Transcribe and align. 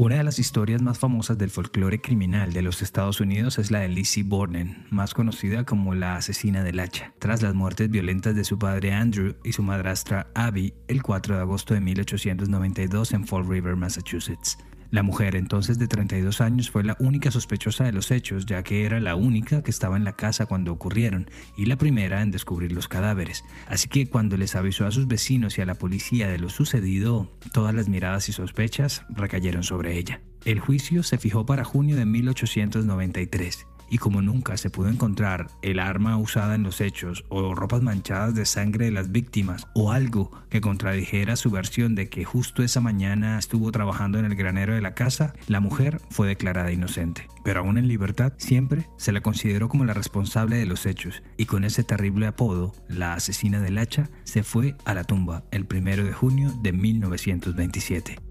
Una 0.00 0.14
de 0.14 0.22
las 0.22 0.38
historias 0.38 0.80
más 0.80 1.00
famosas 1.00 1.36
del 1.38 1.50
folclore 1.50 2.00
criminal 2.00 2.52
de 2.52 2.62
los 2.62 2.82
Estados 2.82 3.20
Unidos 3.20 3.58
es 3.58 3.72
la 3.72 3.80
de 3.80 3.88
Lizzie 3.88 4.22
Borden, 4.22 4.86
más 4.90 5.12
conocida 5.12 5.64
como 5.64 5.92
la 5.92 6.14
asesina 6.14 6.62
del 6.62 6.78
hacha, 6.78 7.14
tras 7.18 7.42
las 7.42 7.54
muertes 7.54 7.90
violentas 7.90 8.36
de 8.36 8.44
su 8.44 8.60
padre 8.60 8.92
Andrew 8.92 9.34
y 9.42 9.52
su 9.52 9.64
madrastra 9.64 10.30
Abby 10.36 10.72
el 10.86 11.02
4 11.02 11.34
de 11.34 11.40
agosto 11.40 11.74
de 11.74 11.80
1892 11.80 13.12
en 13.12 13.26
Fall 13.26 13.48
River, 13.48 13.74
Massachusetts. 13.74 14.56
La 14.90 15.02
mujer, 15.02 15.36
entonces 15.36 15.78
de 15.78 15.86
32 15.86 16.40
años, 16.40 16.70
fue 16.70 16.82
la 16.82 16.96
única 16.98 17.30
sospechosa 17.30 17.84
de 17.84 17.92
los 17.92 18.10
hechos, 18.10 18.46
ya 18.46 18.62
que 18.62 18.86
era 18.86 19.00
la 19.00 19.16
única 19.16 19.62
que 19.62 19.70
estaba 19.70 19.98
en 19.98 20.04
la 20.04 20.14
casa 20.16 20.46
cuando 20.46 20.72
ocurrieron 20.72 21.30
y 21.58 21.66
la 21.66 21.76
primera 21.76 22.22
en 22.22 22.30
descubrir 22.30 22.72
los 22.72 22.88
cadáveres. 22.88 23.44
Así 23.66 23.88
que 23.88 24.08
cuando 24.08 24.38
les 24.38 24.56
avisó 24.56 24.86
a 24.86 24.90
sus 24.90 25.06
vecinos 25.06 25.58
y 25.58 25.60
a 25.60 25.66
la 25.66 25.74
policía 25.74 26.28
de 26.28 26.38
lo 26.38 26.48
sucedido, 26.48 27.30
todas 27.52 27.74
las 27.74 27.88
miradas 27.90 28.30
y 28.30 28.32
sospechas 28.32 29.04
recayeron 29.10 29.62
sobre 29.62 29.98
ella. 29.98 30.22
El 30.46 30.58
juicio 30.58 31.02
se 31.02 31.18
fijó 31.18 31.44
para 31.44 31.64
junio 31.64 31.96
de 31.96 32.06
1893 32.06 33.66
y 33.90 33.98
como 33.98 34.22
nunca 34.22 34.56
se 34.56 34.70
pudo 34.70 34.88
encontrar 34.88 35.48
el 35.62 35.78
arma 35.78 36.16
usada 36.16 36.54
en 36.54 36.62
los 36.62 36.80
hechos 36.80 37.24
o 37.28 37.54
ropas 37.54 37.82
manchadas 37.82 38.34
de 38.34 38.46
sangre 38.46 38.86
de 38.86 38.90
las 38.92 39.12
víctimas 39.12 39.66
o 39.74 39.92
algo 39.92 40.30
que 40.48 40.60
contradijera 40.60 41.36
su 41.36 41.50
versión 41.50 41.94
de 41.94 42.08
que 42.08 42.24
justo 42.24 42.62
esa 42.62 42.80
mañana 42.80 43.38
estuvo 43.38 43.70
trabajando 43.72 44.18
en 44.18 44.24
el 44.24 44.34
granero 44.34 44.74
de 44.74 44.80
la 44.80 44.94
casa, 44.94 45.34
la 45.46 45.60
mujer 45.60 46.00
fue 46.10 46.28
declarada 46.28 46.72
inocente. 46.72 47.28
Pero 47.44 47.60
aún 47.60 47.78
en 47.78 47.88
libertad, 47.88 48.32
siempre 48.36 48.88
se 48.96 49.12
la 49.12 49.20
consideró 49.20 49.68
como 49.68 49.84
la 49.84 49.94
responsable 49.94 50.56
de 50.56 50.66
los 50.66 50.86
hechos 50.86 51.22
y 51.36 51.46
con 51.46 51.64
ese 51.64 51.84
terrible 51.84 52.26
apodo, 52.26 52.74
la 52.88 53.14
asesina 53.14 53.60
del 53.60 53.78
hacha, 53.78 54.10
se 54.24 54.42
fue 54.42 54.76
a 54.84 54.94
la 54.94 55.04
tumba 55.04 55.44
el 55.50 55.66
primero 55.66 56.04
de 56.04 56.12
junio 56.12 56.52
de 56.62 56.72
1927. 56.72 58.27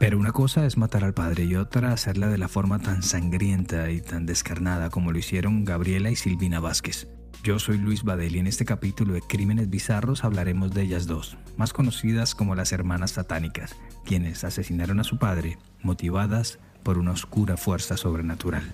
Pero 0.00 0.16
una 0.16 0.32
cosa 0.32 0.64
es 0.64 0.78
matar 0.78 1.04
al 1.04 1.12
padre 1.12 1.44
y 1.44 1.56
otra 1.56 1.92
hacerla 1.92 2.28
de 2.28 2.38
la 2.38 2.48
forma 2.48 2.78
tan 2.78 3.02
sangrienta 3.02 3.90
y 3.90 4.00
tan 4.00 4.24
descarnada 4.24 4.88
como 4.88 5.12
lo 5.12 5.18
hicieron 5.18 5.66
Gabriela 5.66 6.10
y 6.10 6.16
Silvina 6.16 6.58
Vázquez. 6.58 7.06
Yo 7.44 7.58
soy 7.58 7.76
Luis 7.76 8.02
Badel 8.02 8.34
y 8.34 8.38
en 8.38 8.46
este 8.46 8.64
capítulo 8.64 9.12
de 9.12 9.20
Crímenes 9.20 9.68
Bizarros 9.68 10.24
hablaremos 10.24 10.72
de 10.72 10.84
ellas 10.84 11.06
dos, 11.06 11.36
más 11.58 11.74
conocidas 11.74 12.34
como 12.34 12.54
las 12.54 12.72
hermanas 12.72 13.10
satánicas, 13.10 13.76
quienes 14.06 14.42
asesinaron 14.42 15.00
a 15.00 15.04
su 15.04 15.18
padre, 15.18 15.58
motivadas 15.82 16.58
por 16.82 16.96
una 16.96 17.10
oscura 17.10 17.58
fuerza 17.58 17.98
sobrenatural. 17.98 18.72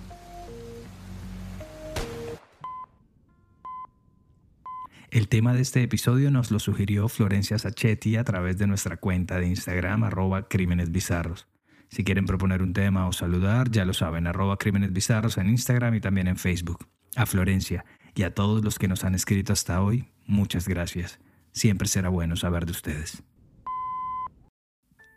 El 5.09 5.29
tema 5.29 5.53
de 5.53 5.61
este 5.61 5.81
episodio 5.81 6.31
nos 6.31 6.51
lo 6.51 6.59
sugirió 6.59 7.07
Florencia 7.07 7.57
Sachetti 7.57 8.17
a 8.17 8.25
través 8.25 8.57
de 8.57 8.67
nuestra 8.67 8.97
cuenta 8.97 9.39
de 9.39 9.47
Instagram 9.47 10.03
arroba 10.03 10.49
Crímenes 10.49 10.91
Bizarros. 10.91 11.47
Si 11.87 12.03
quieren 12.03 12.25
proponer 12.25 12.61
un 12.61 12.73
tema 12.73 13.07
o 13.07 13.13
saludar, 13.13 13.71
ya 13.71 13.85
lo 13.85 13.93
saben, 13.93 14.27
arroba 14.27 14.57
Crímenes 14.57 14.91
Bizarros 14.91 15.37
en 15.37 15.47
Instagram 15.47 15.95
y 15.95 16.01
también 16.01 16.27
en 16.27 16.35
Facebook. 16.35 16.89
A 17.15 17.25
Florencia 17.25 17.85
y 18.15 18.23
a 18.23 18.33
todos 18.33 18.65
los 18.65 18.77
que 18.77 18.89
nos 18.89 19.05
han 19.05 19.15
escrito 19.15 19.53
hasta 19.53 19.81
hoy, 19.81 20.09
muchas 20.25 20.67
gracias. 20.67 21.21
Siempre 21.53 21.87
será 21.87 22.09
bueno 22.09 22.35
saber 22.35 22.65
de 22.65 22.73
ustedes. 22.73 23.23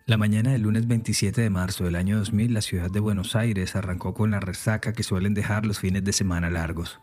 La 0.06 0.16
mañana 0.16 0.52
del 0.52 0.62
lunes 0.62 0.86
27 0.86 1.41
de 1.41 1.50
marzo 1.50 1.83
del 1.83 1.96
año 1.96 2.16
2000, 2.16 2.55
la 2.55 2.62
ciudad 2.62 2.92
de 2.92 3.00
Buenos 3.00 3.34
Aires 3.34 3.74
arrancó 3.74 4.14
con 4.14 4.30
la 4.30 4.38
resaca 4.38 4.92
que 4.92 5.02
suelen 5.02 5.34
dejar 5.34 5.66
los 5.66 5.80
fines 5.80 6.05
de 6.05 6.12
semana 6.12 6.48
largos. 6.48 7.00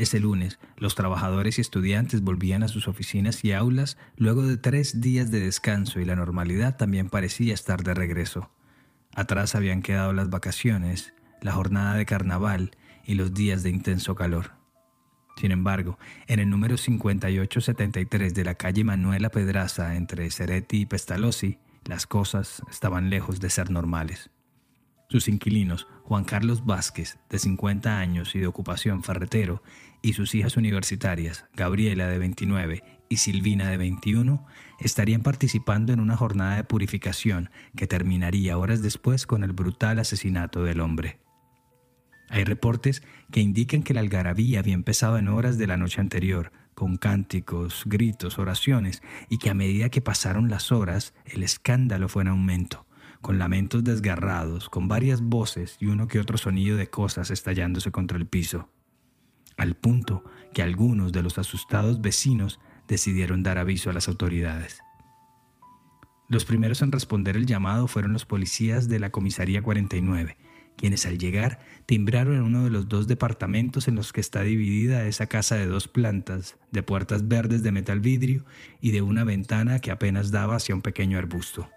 Ese 0.00 0.18
lunes, 0.18 0.58
los 0.78 0.94
trabajadores 0.94 1.58
y 1.58 1.60
estudiantes 1.60 2.22
volvían 2.22 2.62
a 2.62 2.68
sus 2.68 2.88
oficinas 2.88 3.44
y 3.44 3.52
aulas 3.52 3.98
luego 4.16 4.46
de 4.46 4.56
tres 4.56 5.02
días 5.02 5.30
de 5.30 5.40
descanso 5.40 6.00
y 6.00 6.06
la 6.06 6.16
normalidad 6.16 6.78
también 6.78 7.10
parecía 7.10 7.52
estar 7.52 7.82
de 7.82 7.92
regreso. 7.92 8.50
Atrás 9.14 9.54
habían 9.54 9.82
quedado 9.82 10.14
las 10.14 10.30
vacaciones, 10.30 11.12
la 11.42 11.52
jornada 11.52 11.96
de 11.96 12.06
carnaval 12.06 12.70
y 13.04 13.12
los 13.12 13.34
días 13.34 13.62
de 13.62 13.68
intenso 13.68 14.14
calor. 14.14 14.52
Sin 15.36 15.50
embargo, 15.50 15.98
en 16.28 16.40
el 16.40 16.48
número 16.48 16.78
5873 16.78 18.32
de 18.32 18.44
la 18.44 18.54
calle 18.54 18.84
Manuela 18.84 19.28
Pedraza 19.28 19.96
entre 19.96 20.30
Ceretti 20.30 20.80
y 20.80 20.86
Pestalozzi, 20.86 21.58
las 21.84 22.06
cosas 22.06 22.62
estaban 22.70 23.10
lejos 23.10 23.38
de 23.38 23.50
ser 23.50 23.70
normales. 23.70 24.30
Sus 25.10 25.26
inquilinos, 25.26 25.88
Juan 26.04 26.22
Carlos 26.22 26.64
Vázquez, 26.64 27.18
de 27.28 27.40
50 27.40 27.98
años 27.98 28.36
y 28.36 28.38
de 28.38 28.46
ocupación 28.46 29.02
ferretero, 29.02 29.60
y 30.02 30.14
sus 30.14 30.34
hijas 30.34 30.56
universitarias, 30.56 31.46
Gabriela, 31.54 32.06
de 32.08 32.18
29, 32.18 32.82
y 33.08 33.16
Silvina, 33.16 33.68
de 33.68 33.76
21, 33.76 34.46
estarían 34.78 35.22
participando 35.22 35.92
en 35.92 36.00
una 36.00 36.16
jornada 36.16 36.56
de 36.56 36.64
purificación 36.64 37.50
que 37.76 37.86
terminaría 37.86 38.56
horas 38.56 38.82
después 38.82 39.26
con 39.26 39.42
el 39.42 39.52
brutal 39.52 39.98
asesinato 39.98 40.62
del 40.62 40.80
hombre. 40.80 41.18
Hay 42.28 42.44
reportes 42.44 43.02
que 43.32 43.40
indican 43.40 43.82
que 43.82 43.94
la 43.94 44.00
algarabía 44.00 44.60
había 44.60 44.74
empezado 44.74 45.18
en 45.18 45.28
horas 45.28 45.58
de 45.58 45.66
la 45.66 45.76
noche 45.76 46.00
anterior, 46.00 46.52
con 46.74 46.96
cánticos, 46.96 47.82
gritos, 47.86 48.38
oraciones, 48.38 49.02
y 49.28 49.38
que 49.38 49.50
a 49.50 49.54
medida 49.54 49.88
que 49.88 50.00
pasaron 50.00 50.48
las 50.48 50.70
horas, 50.70 51.12
el 51.26 51.42
escándalo 51.42 52.08
fue 52.08 52.22
en 52.22 52.28
aumento 52.28 52.86
con 53.20 53.38
lamentos 53.38 53.84
desgarrados, 53.84 54.68
con 54.68 54.88
varias 54.88 55.20
voces 55.20 55.76
y 55.80 55.86
uno 55.86 56.08
que 56.08 56.20
otro 56.20 56.38
sonido 56.38 56.76
de 56.76 56.88
cosas 56.88 57.30
estallándose 57.30 57.90
contra 57.90 58.16
el 58.16 58.26
piso, 58.26 58.70
al 59.60 59.74
punto 59.74 60.24
que 60.54 60.62
algunos 60.62 61.12
de 61.12 61.22
los 61.22 61.38
asustados 61.38 62.00
vecinos 62.00 62.60
decidieron 62.88 63.42
dar 63.42 63.58
aviso 63.58 63.90
a 63.90 63.92
las 63.92 64.08
autoridades. 64.08 64.80
Los 66.30 66.46
primeros 66.46 66.80
en 66.80 66.92
responder 66.92 67.36
el 67.36 67.44
llamado 67.44 67.86
fueron 67.86 68.14
los 68.14 68.24
policías 68.24 68.88
de 68.88 68.98
la 68.98 69.10
Comisaría 69.10 69.62
49, 69.62 70.38
quienes 70.78 71.04
al 71.04 71.18
llegar 71.18 71.60
timbraron 71.84 72.36
en 72.36 72.42
uno 72.42 72.64
de 72.64 72.70
los 72.70 72.88
dos 72.88 73.06
departamentos 73.06 73.86
en 73.86 73.96
los 73.96 74.14
que 74.14 74.22
está 74.22 74.40
dividida 74.40 75.04
esa 75.04 75.26
casa 75.26 75.56
de 75.56 75.66
dos 75.66 75.88
plantas, 75.88 76.56
de 76.72 76.82
puertas 76.82 77.28
verdes 77.28 77.62
de 77.62 77.70
metal 77.70 78.00
vidrio 78.00 78.46
y 78.80 78.92
de 78.92 79.02
una 79.02 79.24
ventana 79.24 79.80
que 79.80 79.90
apenas 79.90 80.30
daba 80.30 80.56
hacia 80.56 80.74
un 80.74 80.80
pequeño 80.80 81.18
arbusto. 81.18 81.68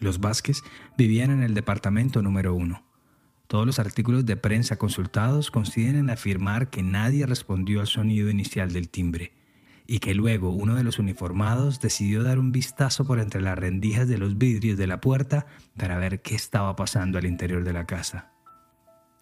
Los 0.00 0.18
Vázquez 0.18 0.62
vivían 0.96 1.30
en 1.30 1.42
el 1.42 1.52
departamento 1.52 2.22
número 2.22 2.54
uno. 2.54 2.87
Todos 3.48 3.64
los 3.64 3.78
artículos 3.78 4.26
de 4.26 4.36
prensa 4.36 4.76
consultados 4.76 5.50
coinciden 5.50 5.96
en 5.96 6.10
afirmar 6.10 6.68
que 6.68 6.82
nadie 6.82 7.24
respondió 7.24 7.80
al 7.80 7.86
sonido 7.86 8.28
inicial 8.28 8.74
del 8.74 8.90
timbre 8.90 9.32
y 9.86 10.00
que 10.00 10.14
luego 10.14 10.50
uno 10.50 10.74
de 10.74 10.84
los 10.84 10.98
uniformados 10.98 11.80
decidió 11.80 12.22
dar 12.22 12.38
un 12.38 12.52
vistazo 12.52 13.06
por 13.06 13.18
entre 13.20 13.40
las 13.40 13.58
rendijas 13.58 14.06
de 14.06 14.18
los 14.18 14.36
vidrios 14.36 14.76
de 14.76 14.86
la 14.86 15.00
puerta 15.00 15.46
para 15.78 15.96
ver 15.96 16.20
qué 16.20 16.34
estaba 16.34 16.76
pasando 16.76 17.16
al 17.16 17.24
interior 17.24 17.64
de 17.64 17.72
la 17.72 17.86
casa. 17.86 18.32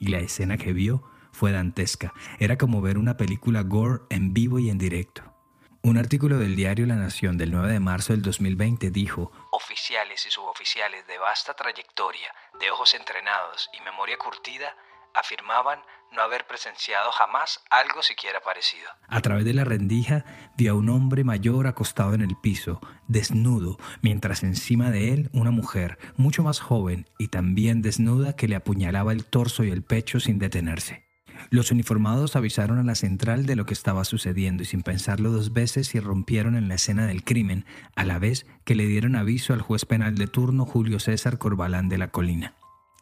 Y 0.01 0.09
la 0.09 0.19
escena 0.19 0.59
que 0.59 0.73
vio 0.73 1.05
fue 1.31 1.53
dantesca. 1.53 2.13
Era 2.41 2.59
como 2.59 2.83
ver 2.83 2.99
una 2.99 3.17
película 3.17 3.63
gore 3.63 4.03
en 4.11 4.35
vivo 4.35 4.59
y 4.59 4.71
en 4.71 4.79
directo. 4.79 5.36
Un 5.83 5.99
artículo 5.99 6.39
del 6.39 6.57
diario 6.57 6.87
La 6.87 6.97
Nación 6.97 7.39
del 7.39 7.53
9 7.53 7.73
de 7.73 7.81
marzo 7.81 8.13
del 8.13 8.23
2020 8.23 8.91
dijo, 8.91 9.31
Oficiales 9.53 10.27
y 10.27 10.31
suboficiales 10.31 11.07
de 11.07 11.19
vasta 11.19 11.55
trayectoria, 11.55 12.33
de 12.61 12.71
ojos 12.71 12.95
entrenados 12.95 13.71
y 13.79 13.83
memoria 13.83 14.17
curtida, 14.19 14.75
afirmaban 15.15 15.81
no 16.13 16.23
haber 16.23 16.47
presenciado 16.47 17.11
jamás 17.11 17.61
algo 17.71 18.03
siquiera 18.03 18.41
parecido. 18.41 18.89
A 19.09 19.21
través 19.21 19.45
de 19.45 19.55
la 19.55 19.65
rendija 19.65 20.25
vio 20.57 20.73
a 20.73 20.75
un 20.75 20.89
hombre 20.89 21.25
mayor 21.25 21.67
acostado 21.67 22.15
en 22.15 22.21
el 22.21 22.37
piso, 22.37 22.81
desnudo, 23.09 23.79
mientras 24.03 24.43
encima 24.43 24.91
de 24.91 25.13
él 25.13 25.31
una 25.33 25.51
mujer, 25.51 25.99
mucho 26.17 26.43
más 26.43 26.61
joven 26.61 27.09
y 27.19 27.29
también 27.29 27.83
desnuda, 27.83 28.37
que 28.37 28.49
le 28.49 28.57
apuñalaba 28.57 29.13
el 29.13 29.25
torso 29.25 29.65
y 29.65 29.71
el 29.71 29.83
pecho 29.83 30.21
sin 30.21 30.39
detenerse. 30.39 31.06
Los 31.51 31.71
uniformados 31.71 32.37
avisaron 32.37 32.79
a 32.79 32.83
la 32.83 32.95
central 32.95 33.47
de 33.47 33.57
lo 33.57 33.67
que 33.67 33.75
estaba 33.75 34.05
sucediendo 34.05 34.63
y 34.63 34.67
sin 34.67 34.83
pensarlo 34.83 35.31
dos 35.31 35.53
veces 35.53 35.95
irrumpieron 35.95 36.57
en 36.57 36.69
la 36.69 36.75
escena 36.75 37.07
del 37.07 37.25
crimen, 37.25 37.65
a 37.95 38.05
la 38.05 38.19
vez 38.19 38.47
que 38.65 38.75
le 38.75 38.87
dieron 38.87 39.17
aviso 39.17 39.53
al 39.53 39.63
juez 39.63 39.85
penal 39.85 40.17
de 40.17 40.27
turno 40.27 40.67
Julio 40.67 40.99
César 40.99 41.39
Corbalán 41.39 41.89
de 41.89 41.99
la 41.99 42.09
Colina. 42.09 42.55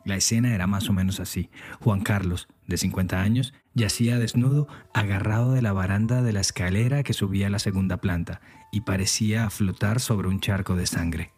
La 0.05 0.17
escena 0.17 0.55
era 0.55 0.67
más 0.67 0.91
o 0.91 0.93
menos 0.93 1.19
así. 1.19 1.49
Juan 1.81 2.03
Carlos, 2.03 2.47
de 2.67 2.76
50 2.76 3.23
años, 3.23 3.55
yacía 3.73 4.19
desnudo, 4.19 4.69
agarrado 4.93 5.53
de 5.53 5.62
la 5.62 5.73
baranda 5.73 6.23
de 6.23 6.32
la 6.32 6.41
escalera 6.41 7.03
que 7.03 7.14
subía 7.14 7.47
a 7.47 7.50
la 7.50 7.58
segunda 7.58 7.97
planta, 7.97 8.43
y 8.70 8.82
parecía 8.82 9.49
flotar 9.49 10.00
sobre 10.00 10.29
un 10.29 10.41
charco 10.41 10.76
de 10.76 10.87
sangre. 10.87 11.32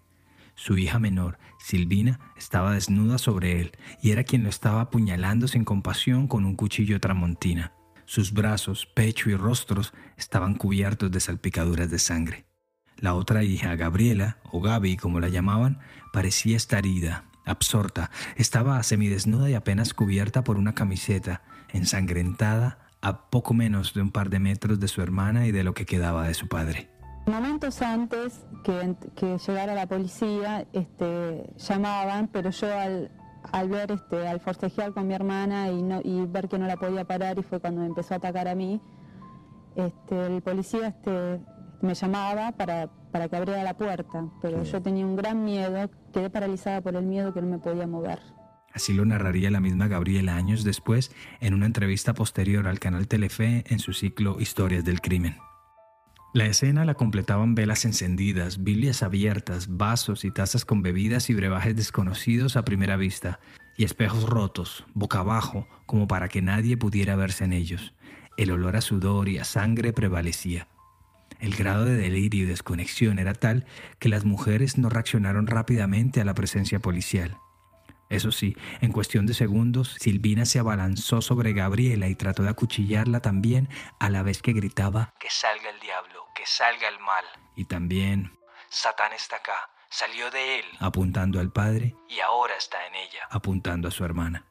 Su 0.57 0.79
hija 0.79 0.99
menor, 0.99 1.39
Silvina, 1.67 2.21
estaba 2.37 2.75
desnuda 2.75 3.19
sobre 3.19 3.61
él 3.61 3.73
y 4.01 4.13
era 4.13 4.23
quien 4.23 4.45
lo 4.45 4.49
estaba 4.49 4.83
apuñalando 4.83 5.49
sin 5.49 5.65
compasión 5.65 6.29
con 6.29 6.45
un 6.45 6.55
cuchillo 6.55 7.01
tramontina. 7.01 7.73
Sus 8.05 8.33
brazos, 8.33 8.87
pecho 8.87 9.31
y 9.31 9.35
rostros 9.35 9.93
estaban 10.17 10.55
cubiertos 10.55 11.11
de 11.11 11.19
salpicaduras 11.19 11.91
de 11.91 11.99
sangre. 11.99 12.47
La 12.99 13.15
otra 13.15 13.43
hija, 13.43 13.75
Gabriela, 13.75 14.39
o 14.45 14.61
Gaby 14.61 14.97
como 14.97 15.19
la 15.19 15.29
llamaban, 15.29 15.81
parecía 16.13 16.57
estar 16.57 16.87
herida, 16.87 17.25
absorta. 17.45 18.13
Estaba 18.37 18.81
semidesnuda 18.85 19.51
y 19.51 19.55
apenas 19.55 19.93
cubierta 19.93 20.45
por 20.45 20.59
una 20.59 20.77
camiseta, 20.77 21.43
ensangrentada 21.73 22.79
a 23.01 23.29
poco 23.29 23.55
menos 23.55 23.93
de 23.93 24.03
un 24.03 24.13
par 24.13 24.31
de 24.31 24.39
metros 24.39 24.79
de 24.79 24.87
su 24.87 25.03
hermana 25.03 25.49
y 25.49 25.51
de 25.51 25.65
lo 25.65 25.75
que 25.75 25.85
quedaba 25.85 26.29
de 26.29 26.35
su 26.35 26.47
padre. 26.47 26.96
Momentos 27.27 27.83
antes 27.83 28.47
que, 28.63 29.39
llegara 29.39 29.75
la 29.75 29.87
policía, 29.89 30.65
este, 30.73 31.53
llamaban, 31.57 32.29
pero 32.29 32.51
yo 32.51 32.69
al, 32.73 33.69
ver, 33.69 33.91
este, 33.91 34.29
al 34.29 34.39
forcejear 34.39 34.93
con 34.93 35.09
mi 35.09 35.15
hermana 35.15 35.71
y, 35.71 35.83
no, 35.83 36.01
y 36.05 36.25
ver 36.27 36.49
que 36.49 36.57
no 36.57 36.69
la 36.69 36.77
podía 36.77 37.05
parar 37.05 37.39
y 37.39 37.43
fue 37.43 37.59
cuando 37.59 37.81
me 37.81 37.89
empezó 37.89 38.15
a 38.15 38.19
atacar 38.19 38.47
a 38.47 38.55
mí, 38.55 38.81
este, 39.75 40.27
el 40.27 40.41
policía 40.41 40.89
este, 40.89 41.41
me 41.83 41.95
llamaba 41.95 42.53
para, 42.53 42.89
para 43.11 43.29
que 43.29 43.37
abriera 43.37 43.65
la 43.65 43.77
puerta, 43.77 44.29
pero 44.41 44.63
yo 44.63 44.81
tenía 44.81 45.05
un 45.05 45.17
gran 45.17 45.45
miedo, 45.45 45.91
quedé 46.13 46.31
paralizada 46.31 46.81
por 46.81 46.95
el 46.95 47.07
miedo 47.07 47.35
que 47.35 47.43
no 47.43 47.49
me 47.49 47.59
podía 47.59 47.89
mover. 47.89 48.21
Así 48.73 48.93
lo 48.93 49.05
narraría 49.05 49.51
la 49.51 49.61
misma 49.61 49.89
Gabriela 49.89 50.37
años 50.37 50.63
después 50.63 51.11
en 51.41 51.55
una 51.55 51.67
entrevista 51.67 52.15
posterior 52.15 52.69
al 52.69 52.79
canal 52.79 53.09
Telefe 53.09 53.65
en 53.67 53.81
su 53.81 53.95
ciclo 53.95 54.39
Historias 54.39 54.85
del 54.85 55.01
Crimen. 55.01 55.37
La 56.33 56.47
escena 56.47 56.85
la 56.85 56.95
completaban 56.95 57.55
velas 57.55 57.85
encendidas, 57.85 58.63
biblias 58.63 59.03
abiertas, 59.03 59.77
vasos 59.77 60.25
y 60.25 60.31
tazas 60.31 60.65
con 60.65 60.83
bebidas 60.83 61.31
y 61.31 61.35
brebajes 61.35 61.75
desconocidos 61.75 62.57
a 62.57 62.65
primera 62.65 62.97
vista, 62.97 63.41
y 63.77 63.85
espejos 63.85 64.25
rotos, 64.25 64.85
boca 64.95 65.21
abajo, 65.21 65.67
como 65.87 66.07
para 66.07 66.29
que 66.29 66.43
nadie 66.43 66.77
pudiera 66.77 67.17
verse 67.17 67.45
en 67.45 67.53
ellos. 67.53 67.95
El 68.37 68.51
olor 68.51 68.77
a 68.77 68.81
sudor 68.81 69.29
y 69.29 69.39
a 69.39 69.45
sangre 69.45 69.93
prevalecía. 69.93 70.69
El 71.41 71.55
grado 71.55 71.85
de 71.85 71.97
delirio 71.97 72.45
y 72.45 72.47
desconexión 72.47 73.19
era 73.19 73.35
tal 73.35 73.67
que 73.99 74.09
las 74.09 74.25
mujeres 74.25 74.79
no 74.79 74.89
reaccionaron 74.89 75.47
rápidamente 75.47 76.21
a 76.21 76.25
la 76.25 76.35
presencia 76.35 76.81
policial. 76.81 77.39
Eso 78.09 78.31
sí, 78.31 78.57
en 78.81 78.93
cuestión 78.93 79.27
de 79.27 79.35
segundos, 79.35 79.97
Silvina 79.99 80.45
se 80.45 80.61
abalanzó 80.61 81.21
sobre 81.21 81.53
Gabriela 81.53 82.09
y 82.09 82.15
trató 82.15 82.45
de 82.45 82.51
acuchillarla 82.51 83.21
también 83.21 83.69
a 83.99 84.11
la 84.11 84.23
vez 84.23 84.43
que 84.43 84.53
gritaba 84.53 85.13
Que 85.19 85.29
salga 85.29 85.71
el 85.71 85.81
diablo, 85.81 86.16
que 86.37 86.47
salga 86.47 86.89
el 86.89 86.99
mal. 87.01 87.25
Y 87.57 87.65
también 87.65 88.39
Satán 88.69 89.13
está 89.13 89.37
acá, 89.37 89.71
salió 89.89 90.31
de 90.31 90.61
él, 90.61 90.65
apuntando 90.81 91.41
al 91.41 91.51
padre, 91.51 91.97
y 92.09 92.21
ahora 92.21 92.55
está 92.57 92.87
en 92.87 92.95
ella, 92.95 93.27
apuntando 93.31 93.89
a 93.89 93.91
su 93.91 94.05
hermana. 94.05 94.45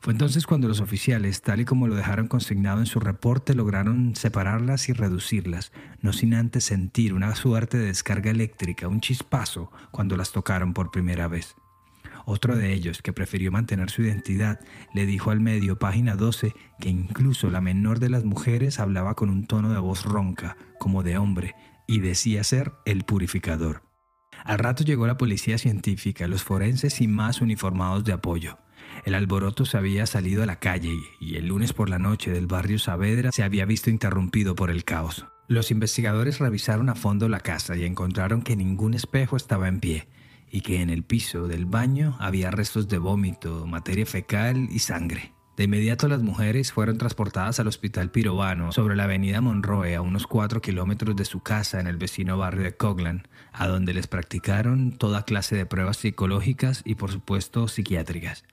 Fue 0.00 0.12
entonces 0.12 0.46
cuando 0.46 0.68
los 0.68 0.80
oficiales, 0.80 1.42
tal 1.42 1.60
y 1.60 1.64
como 1.64 1.88
lo 1.88 1.94
dejaron 1.94 2.28
consignado 2.28 2.78
en 2.78 2.86
su 2.86 3.00
reporte, 3.00 3.54
lograron 3.54 4.14
separarlas 4.14 4.88
y 4.88 4.92
reducirlas, 4.92 5.72
no 6.00 6.12
sin 6.12 6.34
antes 6.34 6.64
sentir 6.64 7.12
una 7.12 7.34
suerte 7.34 7.76
de 7.76 7.86
descarga 7.86 8.30
eléctrica, 8.30 8.88
un 8.88 9.00
chispazo, 9.00 9.72
cuando 9.90 10.16
las 10.16 10.32
tocaron 10.32 10.74
por 10.74 10.90
primera 10.90 11.28
vez. 11.28 11.56
Otro 12.28 12.56
de 12.56 12.72
ellos, 12.72 13.02
que 13.02 13.12
prefirió 13.12 13.52
mantener 13.52 13.88
su 13.88 14.02
identidad, 14.02 14.58
le 14.92 15.06
dijo 15.06 15.30
al 15.30 15.38
medio, 15.38 15.78
página 15.78 16.16
12, 16.16 16.54
que 16.80 16.88
incluso 16.88 17.50
la 17.50 17.60
menor 17.60 18.00
de 18.00 18.10
las 18.10 18.24
mujeres 18.24 18.80
hablaba 18.80 19.14
con 19.14 19.30
un 19.30 19.46
tono 19.46 19.72
de 19.72 19.78
voz 19.78 20.04
ronca, 20.04 20.56
como 20.80 21.04
de 21.04 21.18
hombre, 21.18 21.54
y 21.86 22.00
decía 22.00 22.42
ser 22.42 22.72
el 22.84 23.04
purificador. 23.04 23.82
Al 24.44 24.58
rato 24.58 24.82
llegó 24.82 25.06
la 25.06 25.16
policía 25.16 25.56
científica, 25.56 26.26
los 26.26 26.42
forenses 26.42 27.00
y 27.00 27.06
más 27.06 27.40
uniformados 27.40 28.02
de 28.02 28.14
apoyo. 28.14 28.58
El 29.04 29.14
alboroto 29.14 29.64
se 29.64 29.76
había 29.76 30.04
salido 30.06 30.42
a 30.42 30.46
la 30.46 30.58
calle 30.58 30.96
y 31.20 31.36
el 31.36 31.46
lunes 31.46 31.72
por 31.72 31.88
la 31.88 32.00
noche 32.00 32.32
del 32.32 32.48
barrio 32.48 32.80
Saavedra 32.80 33.30
se 33.30 33.44
había 33.44 33.66
visto 33.66 33.88
interrumpido 33.88 34.56
por 34.56 34.70
el 34.70 34.84
caos. 34.84 35.26
Los 35.46 35.70
investigadores 35.70 36.40
revisaron 36.40 36.88
a 36.88 36.96
fondo 36.96 37.28
la 37.28 37.38
casa 37.38 37.76
y 37.76 37.84
encontraron 37.84 38.42
que 38.42 38.56
ningún 38.56 38.94
espejo 38.94 39.36
estaba 39.36 39.68
en 39.68 39.78
pie, 39.78 40.08
y 40.50 40.60
que 40.60 40.80
en 40.82 40.90
el 40.90 41.02
piso 41.02 41.48
del 41.48 41.66
baño 41.66 42.16
había 42.18 42.50
restos 42.50 42.88
de 42.88 42.98
vómito, 42.98 43.66
materia 43.66 44.06
fecal 44.06 44.68
y 44.70 44.78
sangre. 44.80 45.32
De 45.56 45.64
inmediato 45.64 46.06
las 46.06 46.22
mujeres 46.22 46.70
fueron 46.70 46.98
transportadas 46.98 47.58
al 47.60 47.66
hospital 47.66 48.10
pirobano 48.10 48.72
sobre 48.72 48.94
la 48.94 49.04
avenida 49.04 49.40
Monroe 49.40 49.94
a 49.94 50.02
unos 50.02 50.26
4 50.26 50.60
kilómetros 50.60 51.16
de 51.16 51.24
su 51.24 51.40
casa 51.40 51.80
en 51.80 51.86
el 51.86 51.96
vecino 51.96 52.36
barrio 52.36 52.62
de 52.62 52.76
Coglan, 52.76 53.26
a 53.52 53.66
donde 53.66 53.94
les 53.94 54.06
practicaron 54.06 54.92
toda 54.92 55.24
clase 55.24 55.56
de 55.56 55.64
pruebas 55.64 55.96
psicológicas 55.96 56.82
y 56.84 56.96
por 56.96 57.10
supuesto 57.10 57.68
psiquiátricas. 57.68 58.44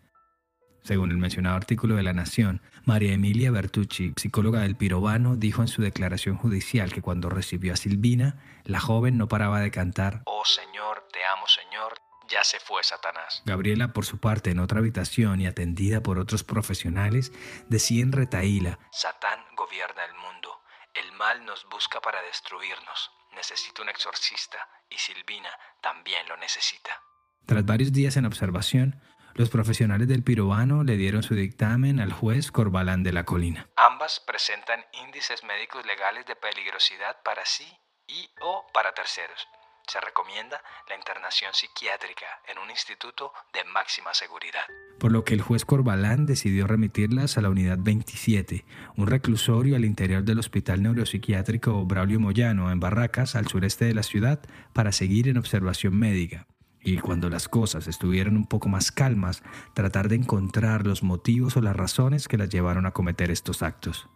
Según 0.83 1.11
el 1.11 1.17
mencionado 1.17 1.55
artículo 1.55 1.95
de 1.95 2.03
La 2.03 2.13
Nación, 2.13 2.61
María 2.85 3.13
Emilia 3.13 3.51
Bertucci, 3.51 4.13
psicóloga 4.17 4.61
del 4.61 4.75
Pirobano, 4.75 5.37
dijo 5.37 5.61
en 5.61 5.69
su 5.69 5.81
declaración 5.81 6.35
judicial 6.35 6.91
que 6.91 7.01
cuando 7.01 7.29
recibió 7.29 7.73
a 7.73 7.77
Silvina, 7.77 8.37
la 8.65 8.81
joven 8.81 9.17
no 9.17 9.29
paraba 9.29 9.61
de 9.61 9.71
cantar 9.71 10.23
Oh 10.25 10.43
Señor, 10.45 11.02
te 11.13 11.24
amo 11.24 11.48
Señor, 11.48 11.94
ya 12.27 12.44
se 12.44 12.60
fue 12.60 12.83
Satanás. 12.83 13.44
Gabriela, 13.45 13.94
por 13.94 14.06
su 14.06 14.19
parte, 14.19 14.50
en 14.50 14.60
otra 14.60 14.80
habitación 14.80 15.39
y 15.39 15.48
atendida 15.48 16.01
por 16.01 16.19
otros 16.19 16.44
profesionales, 16.44 17.31
decía 17.69 18.04
en 18.04 18.12
retaíla 18.12 18.80
Satán 18.92 19.45
gobierna 19.56 20.04
el 20.06 20.15
mundo, 20.15 20.62
el 20.94 21.12
mal 21.13 21.45
nos 21.45 21.65
busca 21.69 22.01
para 22.01 22.21
destruirnos, 22.24 23.12
necesito 23.36 23.83
un 23.83 23.89
exorcista 23.89 24.57
y 24.89 24.98
Silvina 24.98 25.51
también 25.81 26.27
lo 26.27 26.36
necesita. 26.38 27.01
Tras 27.45 27.65
varios 27.65 27.92
días 27.92 28.18
en 28.18 28.25
observación, 28.25 29.01
los 29.36 29.50
profesionales 29.50 30.07
del 30.07 30.24
pirobano 30.24 30.83
le 30.83 30.95
dieron 30.95 31.24
su 31.24 31.36
dictamen 31.36 32.00
al 32.00 32.13
juez 32.13 32.51
Corbalán 32.51 33.04
de 33.04 33.13
la 33.13 33.25
Colina. 33.25 33.68
Ambas 33.75 34.19
presentan 34.19 34.86
índices 35.04 35.44
médicos 35.44 35.86
legales 35.86 36.25
de 36.25 36.36
peligrosidad 36.36 37.18
para 37.24 37.45
sí 37.45 37.68
y 38.07 38.30
o 38.42 38.65
para 38.74 38.94
terceros. 38.94 39.48
Se 39.88 40.00
recomienda 40.00 40.62
la 40.88 40.95
internación 40.95 41.53
psiquiátrica 41.53 42.25
en 42.47 42.57
un 42.57 42.69
instituto 42.69 43.33
de 43.53 43.63
máxima 43.65 44.13
seguridad. 44.13 44.63
Por 45.00 45.12
lo 45.12 45.24
que 45.25 45.33
el 45.33 45.41
juez 45.41 45.65
Corbalán 45.65 46.25
decidió 46.25 46.68
remitirlas 46.68 47.38
a 47.38 47.41
la 47.41 47.50
unidad 47.50 47.77
27, 47.80 48.65
un 48.95 49.07
reclusorio 49.07 49.75
al 49.75 49.85
interior 49.85 50.24
del 50.24 50.39
Hospital 50.39 50.81
Neuropsiquiátrico 50.81 51.85
Braulio 51.85 52.19
Moyano 52.19 52.71
en 52.71 52.80
Barracas, 52.80 53.35
al 53.35 53.47
sureste 53.47 53.85
de 53.85 53.94
la 53.94 54.03
ciudad, 54.03 54.39
para 54.71 54.91
seguir 54.91 55.27
en 55.27 55.38
observación 55.38 55.97
médica 55.97 56.47
y 56.83 56.97
cuando 56.97 57.29
las 57.29 57.47
cosas 57.47 57.88
estuvieran 57.88 58.36
un 58.36 58.45
poco 58.45 58.68
más 58.68 58.91
calmas, 58.91 59.41
tratar 59.74 60.09
de 60.09 60.15
encontrar 60.15 60.86
los 60.86 61.01
motivos 61.01 61.56
o 61.56 61.62
las 61.62 61.75
razones 61.75 62.27
que 62.27 62.38
las 62.38 62.50
llevaron 62.50 62.86
a 62.86 62.91
cometer 62.91 63.31
estos 63.31 63.63
actos. 63.63 64.09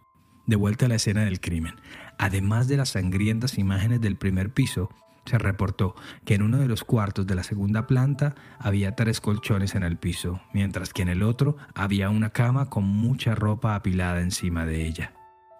De 0.46 0.56
vuelta 0.56 0.86
a 0.86 0.88
la 0.88 0.96
escena 0.96 1.24
del 1.24 1.40
crimen, 1.40 1.80
además 2.18 2.68
de 2.68 2.76
las 2.76 2.90
sangrientas 2.90 3.58
imágenes 3.58 4.00
del 4.00 4.16
primer 4.16 4.52
piso, 4.52 4.90
se 5.28 5.38
reportó 5.38 5.94
que 6.24 6.34
en 6.34 6.42
uno 6.42 6.58
de 6.58 6.68
los 6.68 6.84
cuartos 6.84 7.26
de 7.26 7.34
la 7.34 7.42
segunda 7.42 7.86
planta 7.86 8.34
había 8.58 8.96
tres 8.96 9.20
colchones 9.20 9.74
en 9.74 9.82
el 9.82 9.96
piso, 9.96 10.40
mientras 10.52 10.92
que 10.92 11.02
en 11.02 11.08
el 11.08 11.22
otro 11.22 11.56
había 11.74 12.10
una 12.10 12.30
cama 12.30 12.68
con 12.68 12.84
mucha 12.84 13.34
ropa 13.34 13.74
apilada 13.74 14.20
encima 14.20 14.66
de 14.66 14.86
ella. 14.86 15.12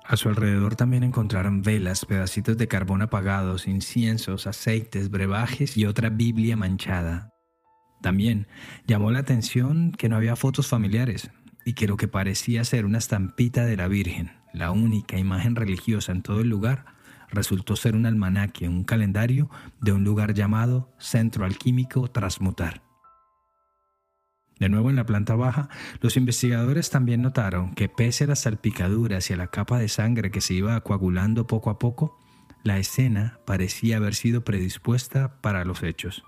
A 0.04 0.16
su 0.16 0.30
alrededor 0.30 0.74
también 0.74 1.04
encontraron 1.04 1.60
velas, 1.60 2.06
pedacitos 2.06 2.56
de 2.56 2.66
carbón 2.66 3.02
apagados, 3.02 3.68
inciensos, 3.68 4.46
aceites, 4.46 5.10
brebajes 5.10 5.76
y 5.76 5.84
otra 5.84 6.08
Biblia 6.08 6.56
manchada. 6.56 7.34
También 8.00 8.46
llamó 8.86 9.10
la 9.10 9.18
atención 9.18 9.92
que 9.92 10.08
no 10.08 10.16
había 10.16 10.34
fotos 10.34 10.66
familiares 10.66 11.30
y 11.66 11.74
que 11.74 11.86
lo 11.86 11.98
que 11.98 12.08
parecía 12.08 12.64
ser 12.64 12.86
una 12.86 12.96
estampita 12.96 13.66
de 13.66 13.76
la 13.76 13.86
Virgen, 13.88 14.32
la 14.54 14.70
única 14.70 15.18
imagen 15.18 15.56
religiosa 15.56 16.12
en 16.12 16.22
todo 16.22 16.40
el 16.40 16.48
lugar, 16.48 16.86
resultó 17.30 17.76
ser 17.76 17.94
un 17.94 18.06
almanaque, 18.06 18.68
un 18.68 18.84
calendario 18.84 19.50
de 19.80 19.92
un 19.92 20.04
lugar 20.04 20.34
llamado 20.34 20.92
Centro 20.98 21.44
Alquímico 21.44 22.08
Transmutar. 22.10 22.82
De 24.58 24.68
nuevo 24.68 24.90
en 24.90 24.96
la 24.96 25.06
planta 25.06 25.36
baja, 25.36 25.68
los 26.00 26.16
investigadores 26.16 26.90
también 26.90 27.22
notaron 27.22 27.74
que 27.74 27.88
pese 27.88 28.24
a 28.24 28.26
las 28.26 28.40
salpicaduras 28.40 29.30
y 29.30 29.34
a 29.34 29.36
la 29.36 29.46
capa 29.48 29.78
de 29.78 29.88
sangre 29.88 30.30
que 30.30 30.40
se 30.40 30.54
iba 30.54 30.80
coagulando 30.80 31.46
poco 31.46 31.70
a 31.70 31.78
poco, 31.78 32.18
la 32.64 32.78
escena 32.78 33.38
parecía 33.46 33.98
haber 33.98 34.14
sido 34.14 34.42
predispuesta 34.42 35.40
para 35.40 35.64
los 35.64 35.82
hechos. 35.84 36.24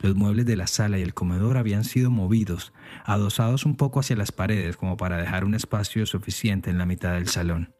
Los 0.00 0.14
muebles 0.14 0.46
de 0.46 0.56
la 0.56 0.68
sala 0.68 0.98
y 0.98 1.02
el 1.02 1.14
comedor 1.14 1.56
habían 1.56 1.82
sido 1.82 2.10
movidos, 2.12 2.72
adosados 3.04 3.66
un 3.66 3.74
poco 3.74 3.98
hacia 3.98 4.14
las 4.14 4.30
paredes 4.30 4.76
como 4.76 4.96
para 4.96 5.16
dejar 5.16 5.44
un 5.44 5.54
espacio 5.54 6.06
suficiente 6.06 6.70
en 6.70 6.78
la 6.78 6.86
mitad 6.86 7.14
del 7.14 7.26
salón. 7.26 7.74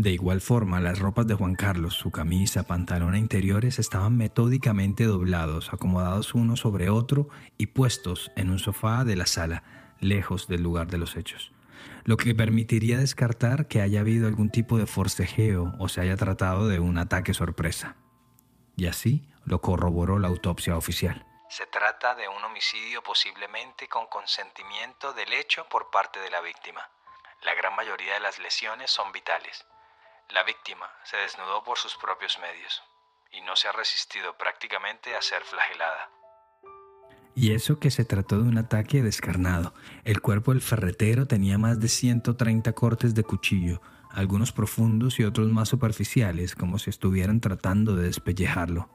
De 0.00 0.12
igual 0.12 0.40
forma, 0.40 0.80
las 0.80 0.98
ropas 0.98 1.26
de 1.26 1.34
Juan 1.34 1.54
Carlos, 1.54 1.92
su 1.92 2.10
camisa, 2.10 2.62
pantalón 2.62 3.14
e 3.14 3.18
interiores 3.18 3.78
estaban 3.78 4.16
metódicamente 4.16 5.04
doblados, 5.04 5.74
acomodados 5.74 6.32
uno 6.32 6.56
sobre 6.56 6.88
otro 6.88 7.28
y 7.58 7.66
puestos 7.66 8.32
en 8.34 8.48
un 8.48 8.58
sofá 8.58 9.04
de 9.04 9.14
la 9.14 9.26
sala, 9.26 9.62
lejos 10.00 10.48
del 10.48 10.62
lugar 10.62 10.86
de 10.86 10.96
los 10.96 11.16
hechos, 11.16 11.52
lo 12.04 12.16
que 12.16 12.34
permitiría 12.34 12.96
descartar 12.96 13.68
que 13.68 13.82
haya 13.82 14.00
habido 14.00 14.26
algún 14.26 14.48
tipo 14.48 14.78
de 14.78 14.86
forcejeo 14.86 15.74
o 15.78 15.90
se 15.90 16.00
haya 16.00 16.16
tratado 16.16 16.66
de 16.66 16.80
un 16.80 16.96
ataque 16.96 17.34
sorpresa. 17.34 17.96
Y 18.78 18.86
así 18.86 19.28
lo 19.44 19.60
corroboró 19.60 20.18
la 20.18 20.28
autopsia 20.28 20.78
oficial. 20.78 21.26
Se 21.50 21.66
trata 21.66 22.14
de 22.14 22.26
un 22.26 22.42
homicidio 22.42 23.02
posiblemente 23.02 23.86
con 23.86 24.06
consentimiento 24.06 25.12
del 25.12 25.30
hecho 25.34 25.66
por 25.68 25.90
parte 25.90 26.20
de 26.20 26.30
la 26.30 26.40
víctima. 26.40 26.88
La 27.42 27.54
gran 27.54 27.76
mayoría 27.76 28.14
de 28.14 28.20
las 28.20 28.38
lesiones 28.38 28.90
son 28.90 29.12
vitales 29.12 29.66
la 30.32 30.44
víctima 30.44 30.86
se 31.04 31.16
desnudó 31.16 31.62
por 31.64 31.78
sus 31.78 31.96
propios 31.96 32.38
medios 32.38 32.82
y 33.32 33.40
no 33.42 33.56
se 33.56 33.68
ha 33.68 33.72
resistido 33.72 34.36
prácticamente 34.36 35.14
a 35.14 35.22
ser 35.22 35.42
flagelada. 35.42 36.10
Y 37.34 37.52
eso 37.52 37.78
que 37.78 37.90
se 37.90 38.04
trató 38.04 38.42
de 38.42 38.48
un 38.48 38.58
ataque 38.58 39.02
descarnado. 39.02 39.72
El 40.04 40.20
cuerpo 40.20 40.52
del 40.52 40.60
ferretero 40.60 41.26
tenía 41.26 41.58
más 41.58 41.80
de 41.80 41.88
130 41.88 42.72
cortes 42.72 43.14
de 43.14 43.22
cuchillo, 43.22 43.80
algunos 44.10 44.52
profundos 44.52 45.20
y 45.20 45.24
otros 45.24 45.48
más 45.50 45.68
superficiales, 45.68 46.54
como 46.54 46.78
si 46.78 46.90
estuvieran 46.90 47.40
tratando 47.40 47.94
de 47.94 48.06
despellejarlo. 48.06 48.90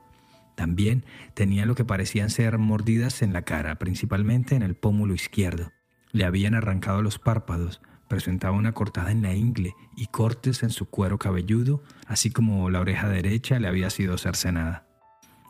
También 0.55 1.05
tenía 1.33 1.65
lo 1.65 1.75
que 1.75 1.85
parecían 1.85 2.29
ser 2.29 2.57
mordidas 2.57 3.21
en 3.21 3.33
la 3.33 3.43
cara, 3.43 3.75
principalmente 3.75 4.55
en 4.55 4.63
el 4.63 4.75
pómulo 4.75 5.13
izquierdo. 5.13 5.71
Le 6.11 6.25
habían 6.25 6.55
arrancado 6.55 7.01
los 7.01 7.19
párpados, 7.19 7.81
presentaba 8.07 8.55
una 8.55 8.73
cortada 8.73 9.11
en 9.11 9.21
la 9.21 9.33
ingle 9.33 9.75
y 9.95 10.07
cortes 10.07 10.63
en 10.63 10.69
su 10.69 10.85
cuero 10.85 11.17
cabelludo, 11.17 11.83
así 12.07 12.31
como 12.31 12.69
la 12.69 12.79
oreja 12.79 13.09
derecha 13.09 13.59
le 13.59 13.67
había 13.67 13.89
sido 13.89 14.17
cercenada. 14.17 14.87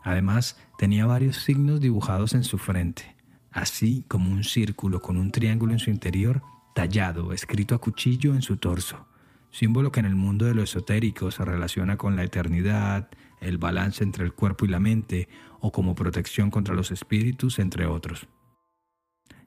Además, 0.02 0.56
tenía 0.78 1.06
varios 1.06 1.36
signos 1.36 1.80
dibujados 1.80 2.34
en 2.34 2.44
su 2.44 2.58
frente, 2.58 3.16
así 3.50 4.04
como 4.08 4.30
un 4.30 4.44
círculo 4.44 5.02
con 5.02 5.16
un 5.16 5.32
triángulo 5.32 5.72
en 5.72 5.78
su 5.78 5.90
interior, 5.90 6.42
tallado, 6.74 7.32
escrito 7.32 7.74
a 7.74 7.78
cuchillo 7.78 8.34
en 8.34 8.42
su 8.42 8.56
torso, 8.56 9.06
símbolo 9.50 9.90
que 9.90 10.00
en 10.00 10.06
el 10.06 10.14
mundo 10.14 10.44
de 10.44 10.54
lo 10.54 10.62
esotérico 10.62 11.30
se 11.30 11.44
relaciona 11.44 11.96
con 11.96 12.16
la 12.16 12.22
eternidad, 12.22 13.08
el 13.40 13.58
balance 13.58 14.04
entre 14.04 14.24
el 14.24 14.32
cuerpo 14.32 14.64
y 14.64 14.68
la 14.68 14.80
mente, 14.80 15.28
o 15.60 15.72
como 15.72 15.94
protección 15.94 16.50
contra 16.50 16.74
los 16.74 16.90
espíritus, 16.90 17.58
entre 17.58 17.86
otros. 17.86 18.28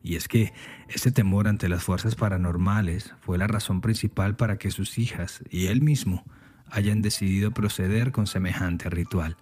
Y 0.01 0.15
es 0.15 0.27
que 0.27 0.53
ese 0.87 1.11
temor 1.11 1.47
ante 1.47 1.67
las 1.67 1.83
fuerzas 1.83 2.15
paranormales 2.15 3.13
fue 3.21 3.37
la 3.37 3.47
razón 3.47 3.81
principal 3.81 4.35
para 4.35 4.57
que 4.57 4.71
sus 4.71 4.97
hijas 4.97 5.41
y 5.49 5.67
él 5.67 5.81
mismo 5.81 6.23
hayan 6.71 7.01
decidido 7.01 7.51
proceder 7.51 8.11
con 8.11 8.27
semejante 8.27 8.89
ritual. 8.89 9.37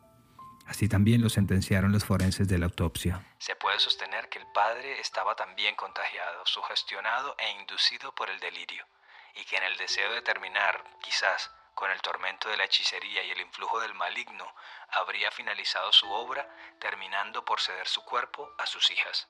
Así 0.66 0.90
también 0.90 1.22
lo 1.22 1.30
sentenciaron 1.30 1.92
los 1.94 2.04
forenses 2.04 2.48
de 2.48 2.58
la 2.58 2.66
autopsia. 2.66 3.24
Se 3.40 3.56
puede 3.56 3.80
sostener 3.80 4.28
que 4.30 4.40
el 4.40 4.48
padre 4.54 5.00
estaba 5.00 5.36
también 5.36 5.76
contagiado, 5.76 6.46
sugestionado 6.46 7.36
e 7.40 7.62
inducido 7.62 8.14
por 8.14 8.30
el 8.30 8.40
delirio, 8.40 8.86
y 9.36 9.46
que 9.46 9.56
en 9.56 9.64
el 9.64 9.78
deseo 9.78 10.12
de 10.14 10.22
terminar, 10.22 10.84
quizás, 11.02 11.52
con 11.74 11.90
el 11.92 12.02
tormento 12.02 12.50
de 12.50 12.58
la 12.58 12.66
hechicería 12.66 13.24
y 13.24 13.32
el 13.32 13.40
influjo 13.40 13.80
del 13.80 13.94
maligno, 13.94 14.46
habría 14.90 15.32
finalizado 15.32 15.94
su 15.94 16.10
obra, 16.10 16.50
terminando 16.80 17.46
por 17.46 17.62
ceder 17.62 17.88
su 17.88 18.04
cuerpo 18.04 18.50
a 18.58 18.66
sus 18.66 18.92
hijas. 18.92 19.30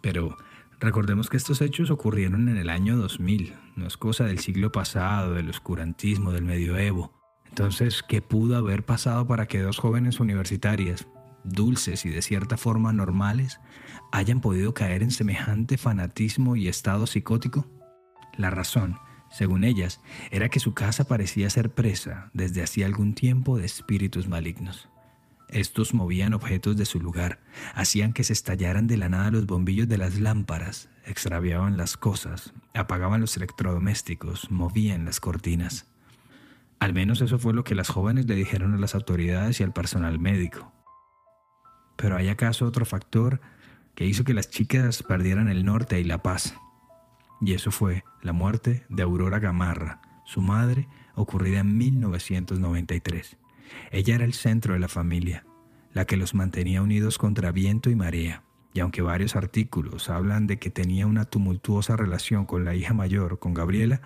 Pero 0.00 0.36
recordemos 0.78 1.28
que 1.28 1.36
estos 1.36 1.60
hechos 1.60 1.90
ocurrieron 1.90 2.48
en 2.48 2.56
el 2.56 2.70
año 2.70 2.96
2000, 2.96 3.54
no 3.76 3.86
es 3.86 3.96
cosa 3.96 4.24
del 4.24 4.38
siglo 4.38 4.72
pasado, 4.72 5.34
del 5.34 5.50
oscurantismo, 5.50 6.32
del 6.32 6.44
medioevo. 6.44 7.12
Entonces, 7.48 8.02
¿qué 8.06 8.22
pudo 8.22 8.56
haber 8.56 8.84
pasado 8.84 9.26
para 9.26 9.46
que 9.46 9.60
dos 9.60 9.78
jóvenes 9.78 10.20
universitarias, 10.20 11.08
dulces 11.44 12.04
y 12.04 12.10
de 12.10 12.22
cierta 12.22 12.56
forma 12.56 12.92
normales, 12.92 13.60
hayan 14.12 14.40
podido 14.40 14.74
caer 14.74 15.02
en 15.02 15.10
semejante 15.10 15.78
fanatismo 15.78 16.56
y 16.56 16.68
estado 16.68 17.06
psicótico? 17.06 17.66
La 18.36 18.50
razón, 18.50 18.98
según 19.30 19.64
ellas, 19.64 20.00
era 20.30 20.48
que 20.48 20.60
su 20.60 20.74
casa 20.74 21.04
parecía 21.04 21.50
ser 21.50 21.70
presa 21.70 22.30
desde 22.32 22.62
hacía 22.62 22.86
algún 22.86 23.14
tiempo 23.14 23.58
de 23.58 23.66
espíritus 23.66 24.28
malignos. 24.28 24.88
Estos 25.48 25.94
movían 25.94 26.34
objetos 26.34 26.76
de 26.76 26.84
su 26.84 27.00
lugar, 27.00 27.40
hacían 27.74 28.12
que 28.12 28.22
se 28.22 28.34
estallaran 28.34 28.86
de 28.86 28.98
la 28.98 29.08
nada 29.08 29.30
los 29.30 29.46
bombillos 29.46 29.88
de 29.88 29.96
las 29.96 30.20
lámparas, 30.20 30.90
extraviaban 31.06 31.78
las 31.78 31.96
cosas, 31.96 32.52
apagaban 32.74 33.22
los 33.22 33.36
electrodomésticos, 33.36 34.50
movían 34.50 35.06
las 35.06 35.20
cortinas. 35.20 35.86
Al 36.80 36.92
menos 36.92 37.22
eso 37.22 37.38
fue 37.38 37.54
lo 37.54 37.64
que 37.64 37.74
las 37.74 37.88
jóvenes 37.88 38.26
le 38.26 38.34
dijeron 38.34 38.74
a 38.74 38.78
las 38.78 38.94
autoridades 38.94 39.58
y 39.60 39.64
al 39.64 39.72
personal 39.72 40.18
médico. 40.18 40.70
Pero 41.96 42.16
hay 42.16 42.28
acaso 42.28 42.66
otro 42.66 42.84
factor 42.84 43.40
que 43.94 44.04
hizo 44.04 44.22
que 44.22 44.34
las 44.34 44.50
chicas 44.50 45.02
perdieran 45.02 45.48
el 45.48 45.64
norte 45.64 45.98
y 45.98 46.04
la 46.04 46.22
paz. 46.22 46.54
Y 47.40 47.54
eso 47.54 47.70
fue 47.70 48.04
la 48.22 48.32
muerte 48.32 48.84
de 48.90 49.02
Aurora 49.02 49.38
Gamarra, 49.38 50.02
su 50.24 50.42
madre, 50.42 50.88
ocurrida 51.14 51.60
en 51.60 51.76
1993. 51.78 53.38
Ella 53.90 54.14
era 54.14 54.24
el 54.24 54.34
centro 54.34 54.74
de 54.74 54.80
la 54.80 54.88
familia, 54.88 55.44
la 55.92 56.04
que 56.04 56.16
los 56.16 56.34
mantenía 56.34 56.82
unidos 56.82 57.18
contra 57.18 57.52
viento 57.52 57.90
y 57.90 57.96
marea. 57.96 58.42
Y 58.74 58.80
aunque 58.80 59.02
varios 59.02 59.34
artículos 59.34 60.10
hablan 60.10 60.46
de 60.46 60.58
que 60.58 60.70
tenía 60.70 61.06
una 61.06 61.24
tumultuosa 61.24 61.96
relación 61.96 62.44
con 62.44 62.64
la 62.64 62.74
hija 62.74 62.94
mayor, 62.94 63.38
con 63.38 63.54
Gabriela, 63.54 64.00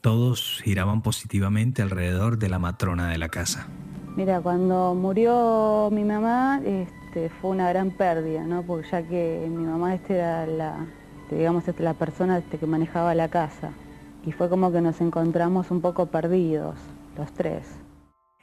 todos 0.00 0.60
giraban 0.64 1.02
positivamente 1.02 1.82
alrededor 1.82 2.38
de 2.38 2.48
la 2.48 2.58
matrona 2.58 3.08
de 3.08 3.18
la 3.18 3.28
casa. 3.28 3.68
Mira, 4.16 4.40
cuando 4.40 4.94
murió 4.94 5.88
mi 5.92 6.04
mamá 6.04 6.60
este, 6.64 7.28
fue 7.28 7.50
una 7.50 7.68
gran 7.68 7.90
pérdida, 7.90 8.44
¿no? 8.44 8.62
porque 8.62 8.88
ya 8.90 9.02
que 9.02 9.46
mi 9.48 9.64
mamá 9.64 9.94
este 9.94 10.16
era 10.16 10.46
la, 10.46 10.86
digamos, 11.30 11.66
este, 11.68 11.82
la 11.82 11.94
persona 11.94 12.38
este, 12.38 12.58
que 12.58 12.66
manejaba 12.66 13.14
la 13.14 13.28
casa. 13.28 13.70
Y 14.24 14.32
fue 14.32 14.48
como 14.48 14.72
que 14.72 14.80
nos 14.80 15.00
encontramos 15.00 15.70
un 15.70 15.80
poco 15.80 16.06
perdidos, 16.06 16.76
los 17.16 17.32
tres. 17.32 17.64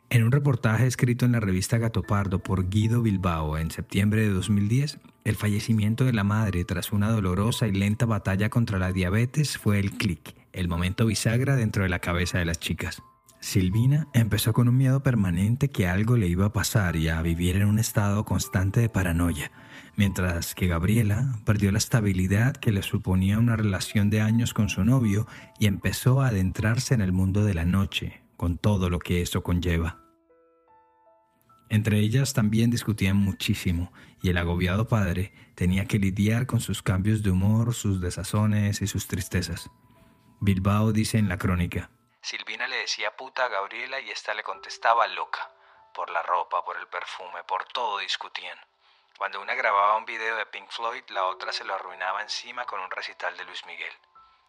En 0.10 0.24
un 0.24 0.32
reportaje 0.32 0.88
escrito 0.88 1.26
en 1.26 1.34
la 1.34 1.42
revista 1.42 1.78
Gato 1.78 2.02
Pardo 2.02 2.40
por 2.40 2.70
Guido 2.70 3.02
Bilbao 3.02 3.58
en 3.58 3.72
septiembre 3.72 4.22
de 4.22 4.30
2010, 4.30 5.00
el 5.26 5.36
fallecimiento 5.36 6.06
de 6.06 6.14
la 6.14 6.24
madre 6.24 6.64
tras 6.64 6.94
una 6.94 7.12
dolorosa 7.12 7.68
y 7.68 7.74
lenta 7.74 8.06
batalla 8.06 8.50
contra 8.50 8.80
la 8.80 8.94
diabetes 8.94 9.58
fue 9.58 9.80
el 9.80 9.92
clic, 9.92 10.34
el 10.54 10.70
momento 10.70 11.06
bisagra 11.06 11.58
dentro 11.58 11.84
de 11.84 11.90
la 11.90 12.00
cabeza 12.00 12.40
de 12.40 12.46
las 12.46 12.58
chicas. 12.58 13.04
Silvina 13.42 14.08
empezó 14.14 14.54
con 14.54 14.70
un 14.70 14.78
miedo 14.78 15.04
permanente 15.04 15.70
que 15.70 15.88
algo 15.88 16.16
le 16.16 16.28
iba 16.28 16.46
a 16.46 16.54
pasar 16.54 16.96
y 16.96 17.10
a 17.10 17.22
vivir 17.22 17.58
en 17.58 17.68
un 17.68 17.78
estado 17.78 18.24
constante 18.24 18.80
de 18.80 18.90
paranoia, 18.90 19.52
mientras 19.98 20.56
que 20.56 20.68
Gabriela 20.68 21.38
perdió 21.46 21.70
la 21.74 21.80
estabilidad 21.80 22.56
que 22.56 22.72
le 22.72 22.82
suponía 22.82 23.40
una 23.40 23.58
relación 23.58 24.10
de 24.10 24.22
años 24.22 24.54
con 24.54 24.70
su 24.70 24.86
novio 24.86 25.28
y 25.60 25.68
empezó 25.68 26.22
a 26.22 26.30
adentrarse 26.30 26.94
en 26.94 27.02
el 27.02 27.12
mundo 27.12 27.44
de 27.44 27.54
la 27.54 27.66
noche, 27.66 28.22
con 28.38 28.58
todo 28.58 28.90
lo 28.90 29.00
que 29.00 29.22
eso 29.22 29.44
conlleva. 29.44 30.00
Entre 31.70 31.98
ellas 32.00 32.34
también 32.34 32.70
discutían 32.70 33.18
muchísimo 33.18 33.92
y 34.22 34.30
el 34.30 34.38
agobiado 34.38 34.88
padre 34.88 35.34
tenía 35.56 35.86
que 35.86 36.00
lidiar 36.00 36.46
con 36.46 36.62
sus 36.62 36.82
cambios 36.82 37.24
de 37.24 37.32
humor, 37.32 37.74
sus 37.74 38.00
desazones 38.00 38.82
y 38.82 38.88
sus 38.88 39.08
tristezas. 39.08 39.70
Bilbao 40.40 40.94
dice 40.94 41.18
en 41.18 41.28
la 41.28 41.38
crónica. 41.38 41.90
Silvina 42.22 42.68
le 42.68 42.78
decía 42.78 43.16
puta 43.18 43.46
a 43.46 43.50
Gabriela 43.50 44.00
y 44.00 44.10
ésta 44.10 44.34
le 44.34 44.44
contestaba 44.44 45.08
loca. 45.08 45.52
Por 45.94 46.10
la 46.10 46.22
ropa, 46.22 46.64
por 46.64 46.78
el 46.78 46.88
perfume, 46.88 47.44
por 47.48 47.66
todo 47.66 48.00
discutían. 48.00 48.58
Cuando 49.18 49.42
una 49.42 49.56
grababa 49.56 49.98
un 49.98 50.06
video 50.06 50.36
de 50.36 50.46
Pink 50.46 50.70
Floyd, 50.70 51.04
la 51.10 51.26
otra 51.26 51.52
se 51.52 51.66
lo 51.66 51.74
arruinaba 51.74 52.22
encima 52.22 52.66
con 52.66 52.80
un 52.80 52.92
recital 52.92 53.36
de 53.36 53.46
Luis 53.46 53.66
Miguel. 53.66 53.92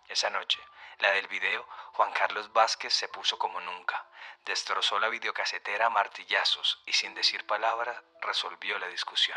Esa 0.08 0.30
noche, 0.30 0.58
la 1.00 1.12
del 1.12 1.26
video, 1.28 1.64
Juan 1.92 2.10
Carlos 2.18 2.50
Vázquez 2.54 2.94
se 2.94 3.08
puso 3.08 3.38
como 3.38 3.60
nunca. 3.60 4.06
Destrozó 4.46 4.98
la 4.98 5.10
videocasetera 5.10 5.86
a 5.86 5.90
martillazos 5.90 6.82
y 6.86 6.92
sin 6.92 7.14
decir 7.14 7.44
palabra 7.46 8.02
resolvió 8.22 8.78
la 8.78 8.88
discusión. 8.88 9.36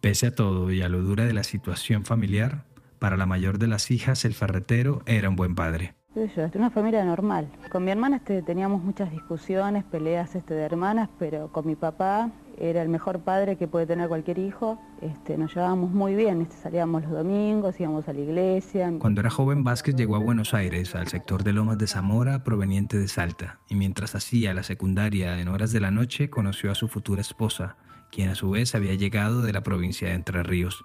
Pese 0.00 0.26
a 0.26 0.34
todo 0.34 0.70
y 0.72 0.82
a 0.82 0.88
lo 0.88 0.98
dura 0.98 1.24
de 1.24 1.32
la 1.32 1.44
situación 1.44 2.04
familiar, 2.04 2.64
para 2.98 3.16
la 3.16 3.26
mayor 3.26 3.58
de 3.58 3.68
las 3.68 3.92
hijas 3.92 4.24
el 4.24 4.34
ferretero 4.34 5.02
era 5.06 5.28
un 5.28 5.36
buen 5.36 5.54
padre. 5.54 5.94
Yo, 6.14 6.50
una 6.54 6.70
familia 6.70 7.04
normal. 7.04 7.48
Con 7.70 7.84
mi 7.84 7.92
hermana 7.92 8.16
este, 8.16 8.42
teníamos 8.42 8.82
muchas 8.82 9.12
discusiones, 9.12 9.84
peleas 9.84 10.34
este, 10.34 10.54
de 10.54 10.64
hermanas, 10.64 11.08
pero 11.20 11.52
con 11.52 11.64
mi 11.64 11.76
papá 11.76 12.32
era 12.60 12.82
el 12.82 12.88
mejor 12.88 13.20
padre 13.20 13.56
que 13.56 13.68
puede 13.68 13.86
tener 13.86 14.08
cualquier 14.08 14.38
hijo. 14.38 14.80
Este, 15.00 15.36
nos 15.38 15.54
llevábamos 15.54 15.92
muy 15.92 16.14
bien, 16.14 16.42
este, 16.42 16.56
salíamos 16.56 17.02
los 17.02 17.12
domingos, 17.12 17.78
íbamos 17.78 18.08
a 18.08 18.12
la 18.12 18.20
iglesia. 18.20 18.92
Cuando 18.98 19.20
era 19.20 19.30
joven, 19.30 19.64
Vázquez 19.64 19.94
llegó 19.94 20.16
a 20.16 20.20
Buenos 20.20 20.54
Aires, 20.54 20.94
al 20.94 21.08
sector 21.08 21.44
de 21.44 21.52
Lomas 21.52 21.78
de 21.78 21.86
Zamora, 21.86 22.44
proveniente 22.44 22.98
de 22.98 23.08
Salta, 23.08 23.60
y 23.68 23.74
mientras 23.74 24.14
hacía 24.14 24.54
la 24.54 24.62
secundaria 24.62 25.40
en 25.40 25.48
horas 25.48 25.72
de 25.72 25.80
la 25.80 25.90
noche, 25.90 26.30
conoció 26.30 26.72
a 26.72 26.74
su 26.74 26.88
futura 26.88 27.20
esposa, 27.20 27.76
quien 28.10 28.28
a 28.30 28.34
su 28.34 28.50
vez 28.50 28.74
había 28.74 28.94
llegado 28.94 29.42
de 29.42 29.52
la 29.52 29.62
provincia 29.62 30.08
de 30.08 30.14
Entre 30.14 30.42
Ríos. 30.42 30.84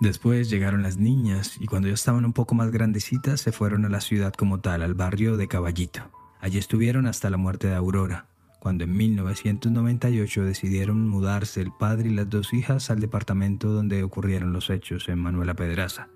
Después 0.00 0.48
llegaron 0.50 0.82
las 0.82 0.96
niñas 0.96 1.56
y 1.60 1.66
cuando 1.66 1.88
ya 1.88 1.94
estaban 1.94 2.24
un 2.24 2.32
poco 2.32 2.54
más 2.54 2.70
grandecitas 2.70 3.40
se 3.40 3.50
fueron 3.52 3.84
a 3.84 3.88
la 3.88 4.00
ciudad 4.00 4.32
como 4.32 4.60
tal, 4.60 4.82
al 4.82 4.94
barrio 4.94 5.36
de 5.36 5.48
Caballito. 5.48 6.02
Allí 6.40 6.58
estuvieron 6.58 7.06
hasta 7.06 7.30
la 7.30 7.36
muerte 7.36 7.66
de 7.66 7.74
Aurora 7.74 8.26
cuando 8.58 8.84
en 8.84 8.96
1998 8.96 10.44
decidieron 10.44 11.08
mudarse 11.08 11.60
el 11.60 11.72
padre 11.72 12.10
y 12.10 12.14
las 12.14 12.28
dos 12.28 12.52
hijas 12.52 12.90
al 12.90 13.00
departamento 13.00 13.68
donde 13.68 14.02
ocurrieron 14.02 14.52
los 14.52 14.70
hechos 14.70 15.08
en 15.08 15.18
Manuela 15.18 15.54
Pedraza. 15.54 16.08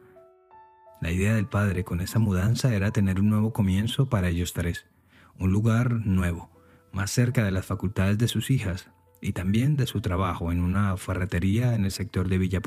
La 1.01 1.11
idea 1.11 1.35
del 1.35 1.47
padre 1.47 1.85
con 1.85 2.01
esa 2.01 2.19
mudanza 2.19 2.75
era 2.75 2.93
tener 2.93 3.21
un 3.21 3.29
nuevo 3.29 3.53
comienzo 3.53 4.09
para 4.09 4.29
ellos 4.29 4.53
tres, 4.53 4.87
un 5.39 5.53
lugar 5.53 5.93
nuevo, 6.07 6.51
más 6.93 7.11
cerca 7.11 7.45
de 7.45 7.51
las 7.51 7.67
facultades 7.67 8.19
de 8.19 8.29
sus 8.29 8.51
hijas 8.51 8.91
y 9.21 9.33
también 9.33 9.77
de 9.77 9.87
su 9.87 10.01
trabajo 10.01 10.53
en 10.53 10.61
una 10.61 10.97
ferretería 10.97 11.75
en 11.75 11.85
el 11.85 11.91
sector 11.91 12.29
de 12.29 12.39
Villa. 12.39 12.61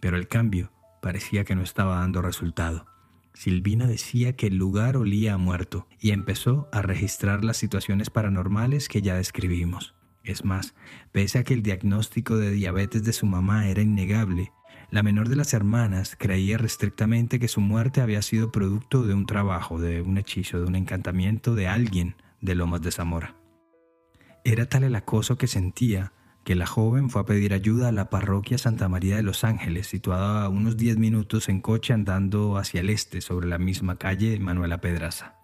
Pero 0.00 0.16
el 0.16 0.28
cambio 0.28 0.72
parecía 1.00 1.44
que 1.44 1.54
no 1.54 1.62
estaba 1.62 1.98
dando 1.98 2.22
resultado. 2.22 2.86
Silvina 3.34 3.86
decía 3.86 4.36
que 4.36 4.46
el 4.46 4.56
lugar 4.56 4.96
olía 4.96 5.34
a 5.34 5.38
muerto 5.38 5.86
y 5.98 6.10
empezó 6.10 6.68
a 6.72 6.82
registrar 6.82 7.44
las 7.44 7.56
situaciones 7.56 8.10
paranormales 8.10 8.88
que 8.88 9.02
ya 9.02 9.16
describimos. 9.16 9.94
Es 10.22 10.44
más, 10.44 10.74
pese 11.10 11.38
a 11.38 11.44
que 11.44 11.54
el 11.54 11.62
diagnóstico 11.62 12.36
de 12.36 12.50
diabetes 12.50 13.04
de 13.04 13.12
su 13.12 13.26
mamá 13.26 13.68
era 13.68 13.82
innegable, 13.82 14.52
la 14.90 15.02
menor 15.02 15.30
de 15.30 15.36
las 15.36 15.54
hermanas 15.54 16.16
creía 16.18 16.58
restrictamente 16.58 17.40
que 17.40 17.48
su 17.48 17.62
muerte 17.62 18.02
había 18.02 18.20
sido 18.20 18.52
producto 18.52 19.04
de 19.04 19.14
un 19.14 19.24
trabajo, 19.24 19.80
de 19.80 20.02
un 20.02 20.18
hechizo, 20.18 20.60
de 20.60 20.66
un 20.66 20.76
encantamiento 20.76 21.54
de 21.54 21.66
alguien 21.66 22.14
de 22.42 22.54
Lomas 22.54 22.82
de 22.82 22.92
Zamora. 22.92 23.34
Era 24.44 24.66
tal 24.66 24.84
el 24.84 24.94
acoso 24.94 25.38
que 25.38 25.46
sentía 25.46 26.12
que 26.44 26.54
la 26.54 26.66
joven 26.66 27.08
fue 27.08 27.22
a 27.22 27.26
pedir 27.26 27.54
ayuda 27.54 27.88
a 27.88 27.92
la 27.92 28.10
parroquia 28.10 28.58
Santa 28.58 28.88
María 28.88 29.16
de 29.16 29.22
los 29.22 29.44
Ángeles, 29.44 29.86
situada 29.86 30.44
a 30.44 30.48
unos 30.48 30.76
10 30.76 30.98
minutos 30.98 31.48
en 31.48 31.60
coche 31.60 31.92
andando 31.92 32.56
hacia 32.56 32.80
el 32.80 32.90
este 32.90 33.20
sobre 33.20 33.46
la 33.46 33.58
misma 33.58 33.96
calle 33.96 34.38
Manuela 34.40 34.80
Pedraza. 34.80 35.36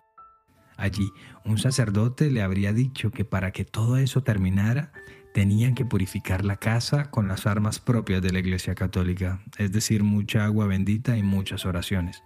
Allí, 0.76 1.10
un 1.44 1.58
sacerdote 1.58 2.30
le 2.30 2.42
habría 2.42 2.72
dicho 2.72 3.10
que 3.10 3.24
para 3.24 3.50
que 3.50 3.64
todo 3.64 3.96
eso 3.96 4.22
terminara, 4.22 4.92
tenían 5.34 5.74
que 5.74 5.84
purificar 5.84 6.44
la 6.44 6.56
casa 6.56 7.10
con 7.10 7.28
las 7.28 7.46
armas 7.46 7.78
propias 7.78 8.22
de 8.22 8.32
la 8.32 8.38
Iglesia 8.38 8.74
Católica, 8.74 9.40
es 9.56 9.72
decir, 9.72 10.02
mucha 10.02 10.44
agua 10.44 10.66
bendita 10.66 11.16
y 11.16 11.22
muchas 11.22 11.66
oraciones. 11.66 12.22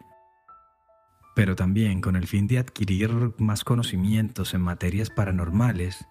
Pero 1.35 1.57
también 1.57 2.01
con 2.01 2.17
el 2.17 2.27
fin 2.27 2.47
de 2.47 2.59
adquirir 2.59 3.33
más 3.39 3.65
conocimientos 3.65 4.55
en 4.55 4.61
materias 4.61 5.11
paranormales, 5.11 6.07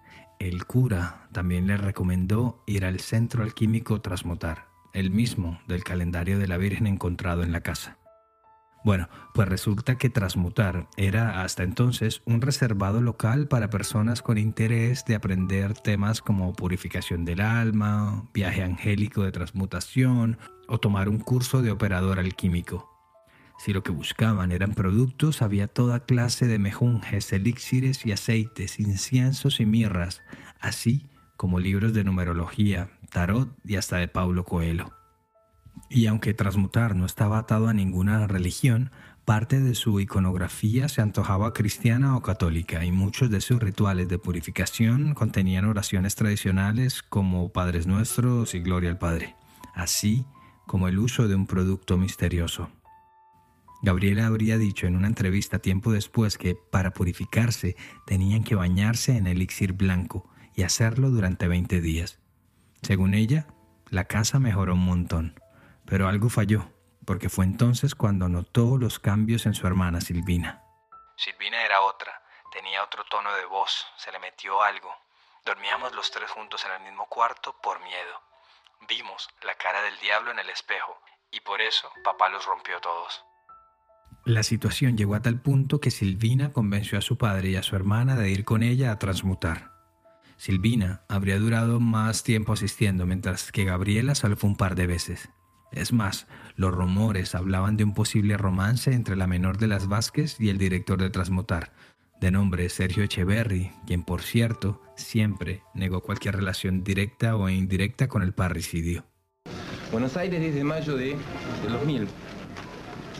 el 0.48 0.66
cura 0.66 1.28
también 1.32 1.66
le 1.66 1.76
recomendó 1.76 2.62
ir 2.66 2.84
al 2.84 2.98
centro 3.00 3.44
alquímico 3.44 4.00
Transmutar, 4.00 4.66
el 4.92 5.10
mismo 5.10 5.60
del 5.68 5.84
calendario 5.84 6.38
de 6.38 6.48
la 6.48 6.56
Virgen 6.56 6.86
encontrado 6.86 7.42
en 7.42 7.52
la 7.52 7.60
casa. 7.60 7.98
Bueno, 8.84 9.08
pues 9.34 9.48
resulta 9.48 9.96
que 9.96 10.10
Transmutar 10.10 10.88
era 10.96 11.42
hasta 11.42 11.62
entonces 11.62 12.22
un 12.24 12.40
reservado 12.40 13.00
local 13.00 13.46
para 13.46 13.70
personas 13.70 14.22
con 14.22 14.38
interés 14.38 15.04
de 15.04 15.14
aprender 15.14 15.74
temas 15.74 16.20
como 16.20 16.52
purificación 16.52 17.24
del 17.24 17.40
alma, 17.40 18.28
viaje 18.34 18.64
angélico 18.64 19.22
de 19.22 19.30
transmutación 19.30 20.38
o 20.66 20.78
tomar 20.78 21.08
un 21.08 21.20
curso 21.20 21.62
de 21.62 21.70
operador 21.70 22.18
alquímico. 22.18 22.91
Si 23.62 23.72
lo 23.72 23.84
que 23.84 23.92
buscaban 23.92 24.50
eran 24.50 24.74
productos, 24.74 25.40
había 25.40 25.68
toda 25.68 26.00
clase 26.00 26.48
de 26.48 26.58
mejunjes, 26.58 27.32
elixires 27.32 28.04
y 28.04 28.10
aceites, 28.10 28.80
inciensos 28.80 29.60
y 29.60 29.66
mirras, 29.66 30.20
así 30.58 31.06
como 31.36 31.60
libros 31.60 31.92
de 31.92 32.02
numerología, 32.02 32.90
tarot 33.12 33.56
y 33.64 33.76
hasta 33.76 33.98
de 33.98 34.08
Paulo 34.08 34.44
Coelho. 34.44 34.90
Y 35.88 36.08
aunque 36.08 36.34
transmutar 36.34 36.96
no 36.96 37.06
estaba 37.06 37.38
atado 37.38 37.68
a 37.68 37.72
ninguna 37.72 38.26
religión, 38.26 38.90
parte 39.24 39.60
de 39.60 39.76
su 39.76 40.00
iconografía 40.00 40.88
se 40.88 41.00
antojaba 41.00 41.52
cristiana 41.52 42.16
o 42.16 42.20
católica 42.20 42.84
y 42.84 42.90
muchos 42.90 43.30
de 43.30 43.40
sus 43.40 43.60
rituales 43.60 44.08
de 44.08 44.18
purificación 44.18 45.14
contenían 45.14 45.66
oraciones 45.66 46.16
tradicionales 46.16 47.04
como 47.04 47.52
Padres 47.52 47.86
Nuestros 47.86 48.56
y 48.56 48.58
Gloria 48.58 48.90
al 48.90 48.98
Padre, 48.98 49.36
así 49.72 50.24
como 50.66 50.88
el 50.88 50.98
uso 50.98 51.28
de 51.28 51.36
un 51.36 51.46
producto 51.46 51.96
misterioso. 51.96 52.68
Gabriela 53.82 54.26
habría 54.26 54.58
dicho 54.58 54.86
en 54.86 54.94
una 54.94 55.08
entrevista 55.08 55.58
tiempo 55.58 55.90
después 55.90 56.38
que 56.38 56.54
para 56.54 56.92
purificarse 56.92 57.74
tenían 58.06 58.44
que 58.44 58.54
bañarse 58.54 59.16
en 59.16 59.26
elixir 59.26 59.72
blanco 59.72 60.30
y 60.54 60.62
hacerlo 60.62 61.10
durante 61.10 61.48
20 61.48 61.80
días. 61.80 62.20
Según 62.82 63.14
ella, 63.14 63.48
la 63.90 64.04
casa 64.04 64.38
mejoró 64.38 64.74
un 64.74 64.84
montón. 64.84 65.40
Pero 65.84 66.06
algo 66.06 66.28
falló, 66.28 66.70
porque 67.04 67.28
fue 67.28 67.44
entonces 67.44 67.96
cuando 67.96 68.28
notó 68.28 68.78
los 68.78 69.00
cambios 69.00 69.46
en 69.46 69.54
su 69.54 69.66
hermana 69.66 70.00
Silvina. 70.00 70.62
Silvina 71.16 71.64
era 71.64 71.80
otra, 71.82 72.22
tenía 72.52 72.84
otro 72.84 73.04
tono 73.10 73.34
de 73.34 73.44
voz, 73.46 73.84
se 73.96 74.12
le 74.12 74.20
metió 74.20 74.62
algo. 74.62 74.94
Dormíamos 75.44 75.92
los 75.94 76.08
tres 76.12 76.30
juntos 76.30 76.64
en 76.64 76.70
el 76.70 76.88
mismo 76.88 77.06
cuarto 77.06 77.56
por 77.60 77.82
miedo. 77.82 78.22
Vimos 78.88 79.28
la 79.42 79.56
cara 79.56 79.82
del 79.82 79.98
diablo 79.98 80.30
en 80.30 80.38
el 80.38 80.50
espejo 80.50 80.96
y 81.32 81.40
por 81.40 81.60
eso 81.60 81.90
papá 82.04 82.28
los 82.28 82.46
rompió 82.46 82.80
todos. 82.80 83.24
La 84.24 84.44
situación 84.44 84.96
llegó 84.96 85.16
a 85.16 85.22
tal 85.22 85.40
punto 85.40 85.80
que 85.80 85.90
Silvina 85.90 86.52
convenció 86.52 86.96
a 86.96 87.02
su 87.02 87.18
padre 87.18 87.50
y 87.50 87.56
a 87.56 87.62
su 87.64 87.74
hermana 87.74 88.14
de 88.14 88.30
ir 88.30 88.44
con 88.44 88.62
ella 88.62 88.92
a 88.92 88.98
transmutar. 88.98 89.72
Silvina 90.36 91.02
habría 91.08 91.40
durado 91.40 91.80
más 91.80 92.22
tiempo 92.22 92.52
asistiendo, 92.52 93.04
mientras 93.04 93.50
que 93.50 93.64
Gabriela 93.64 94.14
solo 94.14 94.36
fue 94.36 94.50
un 94.50 94.56
par 94.56 94.76
de 94.76 94.86
veces. 94.86 95.28
Es 95.72 95.92
más, 95.92 96.28
los 96.54 96.72
rumores 96.72 97.34
hablaban 97.34 97.76
de 97.76 97.82
un 97.82 97.94
posible 97.94 98.36
romance 98.36 98.92
entre 98.92 99.16
la 99.16 99.26
menor 99.26 99.58
de 99.58 99.66
las 99.66 99.88
Vázquez 99.88 100.38
y 100.38 100.50
el 100.50 100.58
director 100.58 101.00
de 101.00 101.10
Transmutar, 101.10 101.72
de 102.20 102.30
nombre 102.30 102.68
Sergio 102.68 103.02
Echeverry, 103.02 103.72
quien 103.86 104.04
por 104.04 104.22
cierto 104.22 104.80
siempre 104.94 105.62
negó 105.74 106.00
cualquier 106.00 106.36
relación 106.36 106.84
directa 106.84 107.34
o 107.34 107.48
indirecta 107.48 108.06
con 108.06 108.22
el 108.22 108.34
parricidio. 108.34 109.04
Buenos 109.90 110.16
Aires 110.16 110.40
desde 110.40 110.62
mayo 110.62 110.96
de, 110.96 111.16
de 111.16 111.68
2000. 111.68 112.06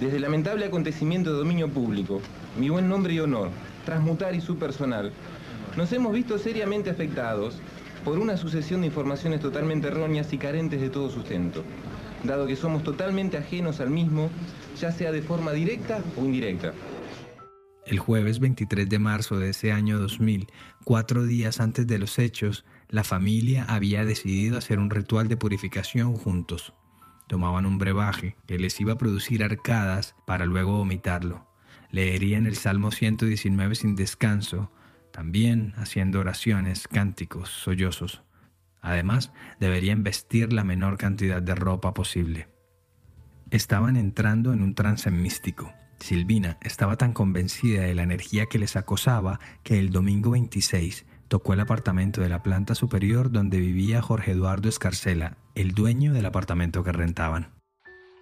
Desde 0.02 0.16
el 0.16 0.22
lamentable 0.22 0.64
acontecimiento 0.64 1.32
de 1.32 1.38
dominio 1.38 1.68
público, 1.68 2.20
mi 2.58 2.70
buen 2.70 2.88
nombre 2.88 3.14
y 3.14 3.20
honor, 3.20 3.50
Transmutar 3.84 4.34
y 4.34 4.40
su 4.40 4.56
personal, 4.56 5.12
nos 5.76 5.92
hemos 5.92 6.12
visto 6.12 6.38
seriamente 6.38 6.90
afectados 6.90 7.60
por 8.04 8.18
una 8.18 8.36
sucesión 8.36 8.80
de 8.80 8.88
informaciones 8.88 9.38
totalmente 9.38 9.86
erróneas 9.86 10.32
y 10.32 10.38
carentes 10.38 10.80
de 10.80 10.90
todo 10.90 11.08
sustento 11.08 11.62
dado 12.24 12.48
que 12.48 12.56
somos 12.56 12.82
totalmente 12.82 13.36
ajenos 13.36 13.78
al 13.78 13.90
mismo, 13.90 14.28
ya 14.80 14.90
sea 14.90 15.12
de 15.12 15.22
forma 15.22 15.52
directa 15.52 16.02
o 16.16 16.24
indirecta. 16.24 16.72
El 17.86 18.00
jueves 18.00 18.40
23 18.40 18.88
de 18.88 18.98
marzo 18.98 19.38
de 19.38 19.50
ese 19.50 19.70
año 19.70 20.00
2000, 20.00 20.48
cuatro 20.82 21.24
días 21.24 21.60
antes 21.60 21.86
de 21.86 21.98
los 21.98 22.18
hechos, 22.18 22.64
la 22.88 23.04
familia 23.04 23.66
había 23.68 24.04
decidido 24.04 24.58
hacer 24.58 24.80
un 24.80 24.90
ritual 24.90 25.28
de 25.28 25.36
purificación 25.36 26.14
juntos. 26.16 26.72
Tomaban 27.32 27.64
un 27.64 27.78
brebaje 27.78 28.36
que 28.46 28.58
les 28.58 28.78
iba 28.78 28.92
a 28.92 28.98
producir 28.98 29.42
arcadas 29.42 30.14
para 30.26 30.44
luego 30.44 30.76
vomitarlo. 30.76 31.48
Leerían 31.90 32.44
el 32.44 32.56
Salmo 32.56 32.90
119 32.90 33.74
sin 33.74 33.96
descanso, 33.96 34.70
también 35.12 35.72
haciendo 35.78 36.20
oraciones, 36.20 36.86
cánticos, 36.88 37.48
sollozos. 37.48 38.22
Además, 38.82 39.32
deberían 39.58 40.02
vestir 40.02 40.52
la 40.52 40.62
menor 40.62 40.98
cantidad 40.98 41.40
de 41.40 41.54
ropa 41.54 41.94
posible. 41.94 42.48
Estaban 43.50 43.96
entrando 43.96 44.52
en 44.52 44.60
un 44.60 44.74
trance 44.74 45.10
místico. 45.10 45.72
Silvina 46.00 46.58
estaba 46.60 46.98
tan 46.98 47.14
convencida 47.14 47.80
de 47.80 47.94
la 47.94 48.02
energía 48.02 48.44
que 48.44 48.58
les 48.58 48.76
acosaba 48.76 49.40
que 49.62 49.78
el 49.78 49.88
domingo 49.90 50.32
26 50.32 51.06
tocó 51.32 51.54
el 51.54 51.60
apartamento 51.60 52.20
de 52.20 52.28
la 52.28 52.42
planta 52.42 52.74
superior 52.74 53.32
donde 53.32 53.56
vivía 53.56 54.02
Jorge 54.02 54.32
Eduardo 54.32 54.68
Escarcela, 54.68 55.38
el 55.54 55.72
dueño 55.72 56.12
del 56.12 56.26
apartamento 56.26 56.84
que 56.84 56.92
rentaban. 56.92 57.58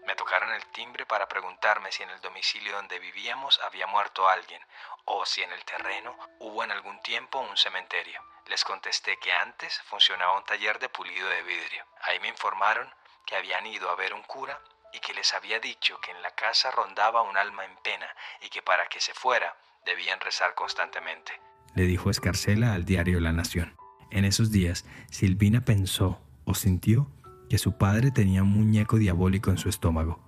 Me 0.07 0.15
tocaron 0.15 0.53
el 0.53 0.65
timbre 0.67 1.07
para 1.07 1.27
preguntarme 1.27 1.91
si 1.91 2.05
en 2.05 2.11
el 2.11 2.21
domicilio 2.21 2.77
donde 2.77 3.01
vivíamos 3.01 3.59
había 3.67 3.89
muerto 3.89 4.29
alguien 4.29 4.63
o 5.07 5.27
si 5.27 5.43
en 5.43 5.51
el 5.51 5.65
terreno 5.65 6.17
hubo 6.39 6.63
en 6.63 6.71
algún 6.71 7.03
tiempo 7.03 7.41
un 7.41 7.57
cementerio. 7.57 8.23
Les 8.47 8.63
contesté 8.63 9.17
que 9.17 9.33
antes 9.33 9.81
funcionaba 9.87 10.39
un 10.39 10.45
taller 10.45 10.79
de 10.79 10.89
pulido 10.89 11.29
de 11.31 11.43
vidrio. 11.43 11.85
Ahí 12.03 12.21
me 12.21 12.29
informaron 12.29 12.89
que 13.27 13.35
habían 13.35 13.67
ido 13.67 13.91
a 13.91 13.97
ver 13.97 14.15
un 14.15 14.23
cura 14.23 14.57
y 14.93 15.01
que 15.01 15.15
les 15.15 15.35
había 15.35 15.59
dicho 15.59 16.01
que 16.01 16.13
en 16.13 16.23
la 16.23 16.31
casa 16.37 16.71
rondaba 16.71 17.23
un 17.23 17.37
alma 17.37 17.65
en 17.65 17.77
pena 17.79 18.07
y 18.41 18.51
que 18.51 18.63
para 18.63 18.87
que 18.87 19.01
se 19.01 19.15
fuera 19.15 19.57
debían 19.85 20.21
rezar 20.21 20.55
constantemente. 20.55 21.50
Le 21.75 21.87
dijo 21.87 22.11
Escarcela 22.11 22.75
al 22.75 22.85
diario 22.85 23.21
La 23.21 23.33
Nación. 23.33 23.73
En 24.11 24.25
esos 24.25 24.51
días, 24.51 24.85
Silvina 25.11 25.65
pensó 25.65 26.21
o 26.45 26.55
sintió 26.55 27.11
que 27.49 27.59
su 27.59 27.79
padre 27.79 28.11
tenía 28.11 28.43
un 28.43 28.51
muñeco 28.51 28.99
diabólico 28.99 29.51
en 29.51 29.59
su 29.59 29.69
estómago. 29.69 30.21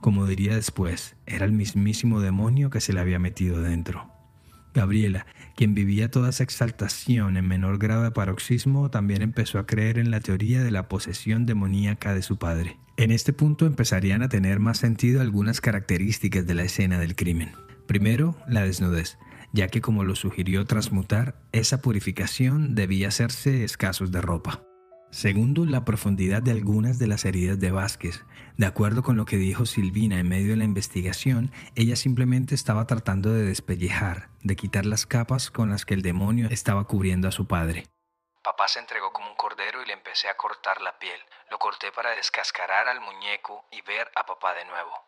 Como 0.00 0.26
diría 0.26 0.54
después, 0.54 1.16
era 1.26 1.44
el 1.44 1.52
mismísimo 1.52 2.20
demonio 2.20 2.70
que 2.70 2.80
se 2.80 2.92
le 2.92 3.00
había 3.00 3.18
metido 3.18 3.62
dentro. 3.62 4.10
Gabriela, 4.74 5.26
quien 5.56 5.74
vivía 5.74 6.10
toda 6.10 6.30
esa 6.30 6.44
exaltación 6.44 7.36
en 7.36 7.48
menor 7.48 7.78
grado 7.78 8.04
de 8.04 8.10
paroxismo, 8.10 8.90
también 8.90 9.22
empezó 9.22 9.58
a 9.58 9.66
creer 9.66 9.98
en 9.98 10.10
la 10.10 10.20
teoría 10.20 10.62
de 10.62 10.70
la 10.70 10.88
posesión 10.88 11.46
demoníaca 11.46 12.14
de 12.14 12.22
su 12.22 12.38
padre. 12.38 12.78
En 12.96 13.10
este 13.10 13.32
punto 13.32 13.66
empezarían 13.66 14.22
a 14.22 14.28
tener 14.28 14.60
más 14.60 14.78
sentido 14.78 15.20
algunas 15.20 15.60
características 15.60 16.46
de 16.46 16.54
la 16.54 16.62
escena 16.62 16.98
del 16.98 17.16
crimen. 17.16 17.52
Primero, 17.86 18.36
la 18.46 18.62
desnudez, 18.62 19.18
ya 19.52 19.68
que 19.68 19.80
como 19.80 20.04
lo 20.04 20.14
sugirió 20.14 20.64
transmutar, 20.66 21.36
esa 21.52 21.80
purificación 21.80 22.74
debía 22.74 23.08
hacerse 23.08 23.64
escasos 23.64 24.12
de 24.12 24.20
ropa. 24.20 24.62
Segundo, 25.10 25.64
la 25.64 25.86
profundidad 25.86 26.42
de 26.42 26.50
algunas 26.50 26.98
de 26.98 27.06
las 27.06 27.24
heridas 27.24 27.58
de 27.58 27.70
Vázquez. 27.70 28.26
De 28.58 28.66
acuerdo 28.66 29.02
con 29.02 29.16
lo 29.16 29.24
que 29.24 29.36
dijo 29.36 29.64
Silvina 29.64 30.18
en 30.18 30.28
medio 30.28 30.50
de 30.50 30.56
la 30.56 30.64
investigación, 30.64 31.50
ella 31.76 31.96
simplemente 31.96 32.54
estaba 32.54 32.86
tratando 32.86 33.32
de 33.32 33.44
despellejar, 33.44 34.28
de 34.42 34.54
quitar 34.54 34.84
las 34.84 35.06
capas 35.06 35.50
con 35.50 35.70
las 35.70 35.86
que 35.86 35.94
el 35.94 36.02
demonio 36.02 36.48
estaba 36.50 36.84
cubriendo 36.84 37.26
a 37.26 37.32
su 37.32 37.46
padre. 37.46 37.86
Papá 38.42 38.68
se 38.68 38.80
entregó 38.80 39.10
como 39.12 39.30
un 39.30 39.36
cordero 39.36 39.82
y 39.82 39.86
le 39.86 39.94
empecé 39.94 40.28
a 40.28 40.36
cortar 40.36 40.82
la 40.82 40.98
piel. 40.98 41.20
Lo 41.50 41.58
corté 41.58 41.90
para 41.90 42.10
descascarar 42.10 42.86
al 42.88 43.00
muñeco 43.00 43.64
y 43.72 43.80
ver 43.82 44.10
a 44.14 44.26
papá 44.26 44.52
de 44.54 44.66
nuevo. 44.66 45.07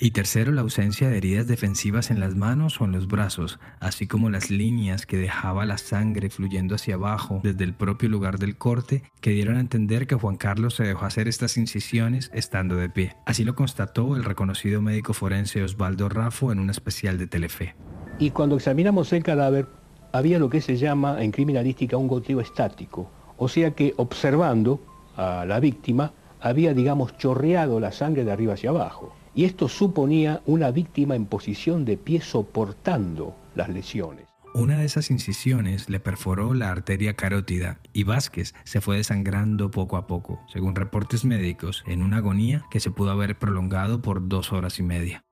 Y 0.00 0.12
tercero, 0.12 0.52
la 0.52 0.60
ausencia 0.60 1.10
de 1.10 1.16
heridas 1.16 1.48
defensivas 1.48 2.12
en 2.12 2.20
las 2.20 2.36
manos 2.36 2.80
o 2.80 2.84
en 2.84 2.92
los 2.92 3.08
brazos, 3.08 3.58
así 3.80 4.06
como 4.06 4.30
las 4.30 4.48
líneas 4.48 5.06
que 5.06 5.16
dejaba 5.16 5.66
la 5.66 5.76
sangre 5.76 6.30
fluyendo 6.30 6.76
hacia 6.76 6.94
abajo 6.94 7.40
desde 7.42 7.64
el 7.64 7.74
propio 7.74 8.08
lugar 8.08 8.38
del 8.38 8.56
corte, 8.56 9.02
que 9.20 9.30
dieron 9.30 9.56
a 9.56 9.60
entender 9.60 10.06
que 10.06 10.14
Juan 10.14 10.36
Carlos 10.36 10.74
se 10.76 10.84
dejó 10.84 11.04
hacer 11.04 11.26
estas 11.26 11.56
incisiones 11.56 12.30
estando 12.32 12.76
de 12.76 12.88
pie. 12.88 13.16
Así 13.26 13.42
lo 13.42 13.56
constató 13.56 14.14
el 14.14 14.22
reconocido 14.22 14.80
médico 14.80 15.14
forense 15.14 15.64
Osvaldo 15.64 16.08
Raffo 16.08 16.52
en 16.52 16.60
un 16.60 16.70
especial 16.70 17.18
de 17.18 17.26
Telefe. 17.26 17.74
Y 18.20 18.30
cuando 18.30 18.54
examinamos 18.54 19.12
el 19.12 19.24
cadáver, 19.24 19.66
había 20.12 20.38
lo 20.38 20.48
que 20.48 20.60
se 20.60 20.76
llama 20.76 21.24
en 21.24 21.32
criminalística 21.32 21.96
un 21.96 22.06
goteo 22.06 22.40
estático, 22.40 23.10
o 23.36 23.48
sea 23.48 23.72
que 23.72 23.94
observando 23.96 24.80
a 25.16 25.44
la 25.44 25.58
víctima 25.58 26.12
había, 26.40 26.72
digamos, 26.72 27.16
chorreado 27.18 27.80
la 27.80 27.90
sangre 27.90 28.24
de 28.24 28.30
arriba 28.30 28.54
hacia 28.54 28.70
abajo 28.70 29.17
y 29.34 29.44
esto 29.44 29.68
suponía 29.68 30.42
una 30.46 30.70
víctima 30.70 31.16
en 31.16 31.26
posición 31.26 31.84
de 31.84 31.96
pie 31.96 32.20
soportando 32.20 33.36
las 33.54 33.68
lesiones. 33.68 34.26
Una 34.54 34.78
de 34.78 34.86
esas 34.86 35.10
incisiones 35.10 35.90
le 35.90 36.00
perforó 36.00 36.54
la 36.54 36.70
arteria 36.70 37.14
carótida 37.14 37.80
y 37.92 38.04
Vázquez 38.04 38.54
se 38.64 38.80
fue 38.80 38.96
desangrando 38.96 39.70
poco 39.70 39.96
a 39.96 40.06
poco, 40.06 40.40
según 40.52 40.74
reportes 40.74 41.24
médicos, 41.24 41.84
en 41.86 42.02
una 42.02 42.16
agonía 42.16 42.64
que 42.70 42.80
se 42.80 42.90
pudo 42.90 43.10
haber 43.10 43.38
prolongado 43.38 44.00
por 44.00 44.26
dos 44.26 44.52
horas 44.52 44.78
y 44.78 44.82
media. 44.82 45.22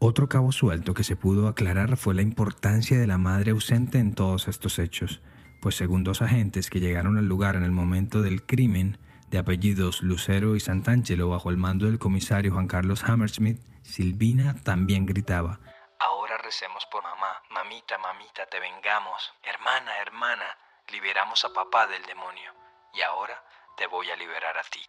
Otro 0.00 0.28
cabo 0.28 0.52
suelto 0.52 0.92
que 0.92 1.04
se 1.04 1.16
pudo 1.16 1.48
aclarar 1.48 1.96
fue 1.96 2.14
la 2.14 2.22
importancia 2.22 2.98
de 2.98 3.06
la 3.06 3.16
madre 3.16 3.52
ausente 3.52 3.98
en 3.98 4.12
todos 4.12 4.48
estos 4.48 4.78
hechos, 4.78 5.22
pues 5.62 5.76
según 5.76 6.04
dos 6.04 6.20
agentes 6.20 6.68
que 6.68 6.80
llegaron 6.80 7.16
al 7.16 7.26
lugar 7.26 7.56
en 7.56 7.62
el 7.62 7.72
momento 7.72 8.20
del 8.20 8.42
crimen, 8.42 8.98
de 9.34 9.40
apellidos 9.40 10.00
Lucero 10.00 10.54
y 10.54 10.60
Santangelo 10.60 11.28
bajo 11.28 11.50
el 11.50 11.56
mando 11.56 11.86
del 11.86 11.98
comisario 11.98 12.52
Juan 12.52 12.68
Carlos 12.68 13.02
Hammersmith, 13.02 13.60
Silvina 13.82 14.54
también 14.62 15.06
gritaba, 15.06 15.58
Ahora 15.98 16.38
recemos 16.38 16.86
por 16.88 17.02
mamá, 17.02 17.42
mamita, 17.50 17.98
mamita, 17.98 18.46
te 18.48 18.60
vengamos, 18.60 19.32
hermana, 19.42 19.90
hermana, 20.00 20.44
liberamos 20.92 21.44
a 21.44 21.52
papá 21.52 21.88
del 21.88 22.02
demonio, 22.04 22.52
y 22.94 23.00
ahora 23.02 23.34
te 23.76 23.88
voy 23.88 24.08
a 24.08 24.16
liberar 24.16 24.56
a 24.56 24.62
ti. 24.70 24.80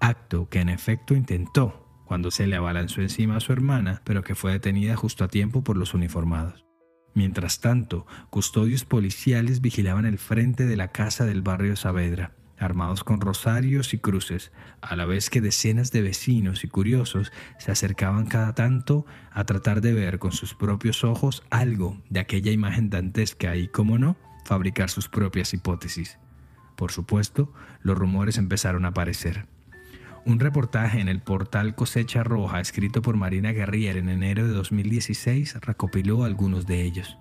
Acto 0.00 0.48
que 0.48 0.58
en 0.58 0.70
efecto 0.70 1.14
intentó 1.14 2.02
cuando 2.04 2.32
se 2.32 2.48
le 2.48 2.56
abalanzó 2.56 3.00
encima 3.00 3.36
a 3.36 3.40
su 3.40 3.52
hermana, 3.52 4.02
pero 4.04 4.24
que 4.24 4.34
fue 4.34 4.50
detenida 4.50 4.96
justo 4.96 5.22
a 5.22 5.28
tiempo 5.28 5.62
por 5.62 5.76
los 5.76 5.94
uniformados. 5.94 6.64
Mientras 7.14 7.60
tanto, 7.60 8.08
custodios 8.28 8.84
policiales 8.84 9.60
vigilaban 9.60 10.04
el 10.04 10.18
frente 10.18 10.66
de 10.66 10.76
la 10.76 10.90
casa 10.90 11.26
del 11.26 11.42
barrio 11.42 11.76
Saavedra 11.76 12.37
armados 12.60 13.04
con 13.04 13.20
rosarios 13.20 13.94
y 13.94 13.98
cruces, 13.98 14.52
a 14.80 14.96
la 14.96 15.06
vez 15.06 15.30
que 15.30 15.40
decenas 15.40 15.92
de 15.92 16.02
vecinos 16.02 16.64
y 16.64 16.68
curiosos 16.68 17.32
se 17.58 17.70
acercaban 17.70 18.26
cada 18.26 18.54
tanto 18.54 19.06
a 19.32 19.44
tratar 19.44 19.80
de 19.80 19.92
ver 19.92 20.18
con 20.18 20.32
sus 20.32 20.54
propios 20.54 21.04
ojos 21.04 21.42
algo 21.50 22.00
de 22.10 22.20
aquella 22.20 22.52
imagen 22.52 22.90
dantesca 22.90 23.56
y, 23.56 23.68
como 23.68 23.98
no, 23.98 24.16
fabricar 24.44 24.90
sus 24.90 25.08
propias 25.08 25.52
hipótesis. 25.54 26.18
Por 26.76 26.92
supuesto, 26.92 27.52
los 27.82 27.98
rumores 27.98 28.38
empezaron 28.38 28.84
a 28.84 28.88
aparecer. 28.88 29.46
Un 30.24 30.40
reportaje 30.40 31.00
en 31.00 31.08
el 31.08 31.20
portal 31.20 31.74
Cosecha 31.74 32.22
Roja, 32.22 32.60
escrito 32.60 33.02
por 33.02 33.16
Marina 33.16 33.52
Guerrier 33.52 33.96
en 33.96 34.08
enero 34.08 34.46
de 34.46 34.52
2016, 34.52 35.54
recopiló 35.62 36.24
algunos 36.24 36.66
de 36.66 36.82
ellos. 36.82 37.18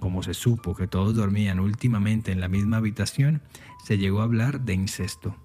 Como 0.00 0.22
se 0.22 0.34
supo 0.34 0.74
que 0.74 0.88
todos 0.88 1.14
dormían 1.14 1.60
últimamente 1.60 2.32
en 2.32 2.40
la 2.40 2.48
misma 2.48 2.78
habitación, 2.78 3.42
se 3.84 3.98
llegó 3.98 4.22
a 4.22 4.24
hablar 4.24 4.62
de 4.62 4.72
incesto. 4.74 5.36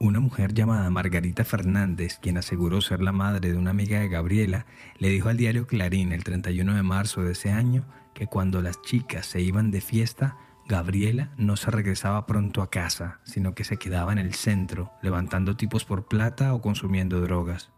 Una 0.00 0.18
mujer 0.18 0.52
llamada 0.52 0.90
Margarita 0.90 1.44
Fernández, 1.44 2.18
quien 2.20 2.36
aseguró 2.36 2.80
ser 2.80 3.02
la 3.02 3.12
madre 3.12 3.52
de 3.52 3.56
una 3.56 3.70
amiga 3.70 4.00
de 4.00 4.08
Gabriela, 4.08 4.66
le 4.98 5.10
dijo 5.10 5.28
al 5.28 5.36
diario 5.36 5.66
Clarín 5.66 6.12
el 6.12 6.24
31 6.24 6.74
de 6.74 6.82
marzo 6.82 7.22
de 7.22 7.32
ese 7.32 7.52
año 7.52 7.84
que 8.12 8.26
cuando 8.26 8.62
las 8.62 8.82
chicas 8.82 9.26
se 9.26 9.40
iban 9.42 9.70
de 9.70 9.80
fiesta, 9.80 10.38
Gabriela 10.66 11.30
no 11.36 11.56
se 11.56 11.70
regresaba 11.70 12.26
pronto 12.26 12.62
a 12.62 12.70
casa, 12.70 13.20
sino 13.24 13.54
que 13.54 13.64
se 13.64 13.76
quedaba 13.76 14.12
en 14.12 14.18
el 14.18 14.34
centro, 14.34 14.90
levantando 15.02 15.56
tipos 15.56 15.84
por 15.84 16.08
plata 16.08 16.52
o 16.54 16.60
consumiendo 16.60 17.20
drogas. 17.20 17.70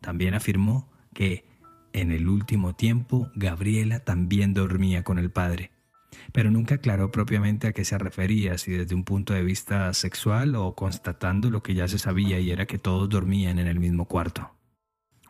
También 0.00 0.34
afirmó 0.34 0.88
que 1.14 1.47
en 1.92 2.12
el 2.12 2.28
último 2.28 2.74
tiempo, 2.74 3.30
Gabriela 3.34 4.00
también 4.00 4.54
dormía 4.54 5.04
con 5.04 5.18
el 5.18 5.30
padre, 5.30 5.70
pero 6.32 6.50
nunca 6.50 6.76
aclaró 6.76 7.10
propiamente 7.10 7.68
a 7.68 7.72
qué 7.72 7.84
se 7.84 7.98
refería, 7.98 8.58
si 8.58 8.72
desde 8.72 8.94
un 8.94 9.04
punto 9.04 9.32
de 9.32 9.42
vista 9.42 9.92
sexual 9.94 10.54
o 10.54 10.74
constatando 10.74 11.50
lo 11.50 11.62
que 11.62 11.74
ya 11.74 11.88
se 11.88 11.98
sabía 11.98 12.38
y 12.40 12.50
era 12.50 12.66
que 12.66 12.78
todos 12.78 13.08
dormían 13.08 13.58
en 13.58 13.66
el 13.66 13.80
mismo 13.80 14.06
cuarto. 14.06 14.50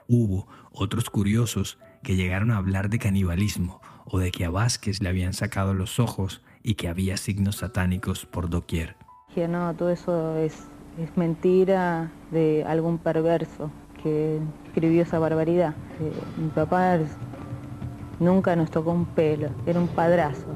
Hubo 0.06 0.48
otros 0.72 1.10
curiosos 1.10 1.78
que 2.02 2.16
llegaron 2.16 2.50
a 2.50 2.56
hablar 2.56 2.88
de 2.88 2.98
canibalismo 2.98 3.80
o 4.06 4.18
de 4.18 4.30
que 4.30 4.44
a 4.44 4.50
Vázquez 4.50 5.02
le 5.02 5.08
habían 5.08 5.34
sacado 5.34 5.74
los 5.74 5.98
ojos 5.98 6.42
y 6.62 6.74
que 6.74 6.88
había 6.88 7.16
signos 7.16 7.56
satánicos 7.56 8.26
por 8.26 8.48
doquier. 8.48 8.96
No, 9.36 9.72
todo 9.76 9.90
eso 9.90 10.36
es, 10.36 10.66
es 10.98 11.16
mentira 11.16 12.10
de 12.32 12.64
algún 12.64 12.98
perverso 12.98 13.70
que 14.02 14.38
escribió 14.66 15.02
esa 15.02 15.18
barbaridad. 15.18 15.74
mi 16.36 16.48
papá 16.48 16.98
nunca 18.20 18.56
nos 18.56 18.70
tocó 18.70 18.92
un 18.92 19.06
pelo, 19.06 19.50
era 19.66 19.80
un 19.80 19.88
padrazo. 19.88 20.46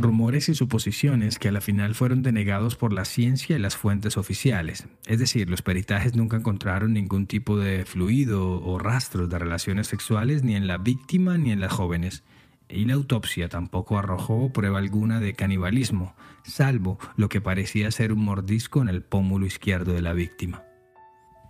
Rumores 0.00 0.48
y 0.48 0.54
suposiciones 0.54 1.38
que 1.38 1.48
a 1.48 1.52
la 1.52 1.60
final 1.60 1.94
fueron 1.94 2.22
denegados 2.22 2.74
por 2.74 2.92
la 2.92 3.04
ciencia 3.04 3.56
y 3.56 3.60
las 3.60 3.76
fuentes 3.76 4.16
oficiales. 4.16 4.88
Es 5.06 5.20
decir, 5.20 5.48
los 5.48 5.62
peritajes 5.62 6.16
nunca 6.16 6.36
encontraron 6.36 6.92
ningún 6.92 7.26
tipo 7.26 7.56
de 7.56 7.84
fluido 7.84 8.60
o 8.60 8.78
rastros 8.78 9.30
de 9.30 9.38
relaciones 9.38 9.86
sexuales 9.86 10.42
ni 10.42 10.56
en 10.56 10.66
la 10.66 10.78
víctima 10.78 11.38
ni 11.38 11.52
en 11.52 11.60
las 11.60 11.72
jóvenes. 11.72 12.24
Y 12.68 12.86
la 12.86 12.94
autopsia 12.94 13.48
tampoco 13.48 13.98
arrojó 13.98 14.52
prueba 14.52 14.78
alguna 14.78 15.20
de 15.20 15.34
canibalismo, 15.34 16.14
salvo 16.42 16.98
lo 17.16 17.28
que 17.28 17.40
parecía 17.40 17.90
ser 17.90 18.12
un 18.12 18.24
mordisco 18.24 18.82
en 18.82 18.88
el 18.88 19.02
pómulo 19.02 19.46
izquierdo 19.46 19.92
de 19.92 20.02
la 20.02 20.12
víctima. 20.12 20.64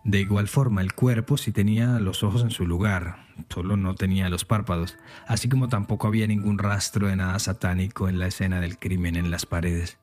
De 0.04 0.20
igual 0.20 0.48
forma, 0.48 0.82
el 0.82 0.92
cuerpo 0.92 1.38
sí 1.38 1.50
tenía 1.50 1.98
los 1.98 2.22
ojos 2.22 2.42
en 2.42 2.50
su 2.50 2.66
lugar, 2.66 3.24
solo 3.48 3.78
no 3.78 3.94
tenía 3.94 4.28
los 4.28 4.44
párpados, 4.44 4.98
así 5.26 5.48
como 5.48 5.70
tampoco 5.70 6.06
había 6.06 6.26
ningún 6.26 6.58
rastro 6.58 7.06
de 7.06 7.16
nada 7.16 7.38
satánico 7.38 8.10
en 8.10 8.18
la 8.18 8.26
escena 8.26 8.60
del 8.60 8.78
crimen 8.78 9.16
en 9.16 9.30
las 9.30 9.46
paredes. 9.46 9.98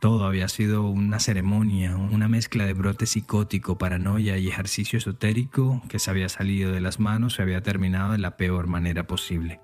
Todo 0.00 0.26
había 0.26 0.48
sido 0.48 0.86
una 0.86 1.18
ceremonia, 1.18 1.96
una 1.96 2.28
mezcla 2.28 2.66
de 2.66 2.74
brote 2.74 3.06
psicótico, 3.06 3.78
paranoia 3.78 4.36
y 4.36 4.48
ejercicio 4.48 4.98
esotérico 4.98 5.82
que 5.88 5.98
se 5.98 6.10
había 6.10 6.28
salido 6.28 6.70
de 6.70 6.82
las 6.82 7.00
manos 7.00 7.38
y 7.38 7.42
había 7.42 7.62
terminado 7.62 8.12
de 8.12 8.18
la 8.18 8.36
peor 8.36 8.66
manera 8.66 9.06
posible. 9.06 9.60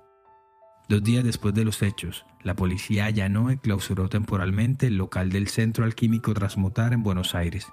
Dos 0.89 1.03
días 1.03 1.23
después 1.23 1.53
de 1.53 1.63
los 1.63 1.83
hechos, 1.83 2.25
la 2.41 2.55
policía 2.55 3.05
allanó 3.05 3.51
y 3.51 3.57
clausuró 3.57 4.09
temporalmente 4.09 4.87
el 4.87 4.97
local 4.97 5.29
del 5.29 5.47
Centro 5.47 5.85
Alquímico 5.85 6.33
Transmutar 6.33 6.91
en 6.91 7.03
Buenos 7.03 7.35
Aires 7.35 7.67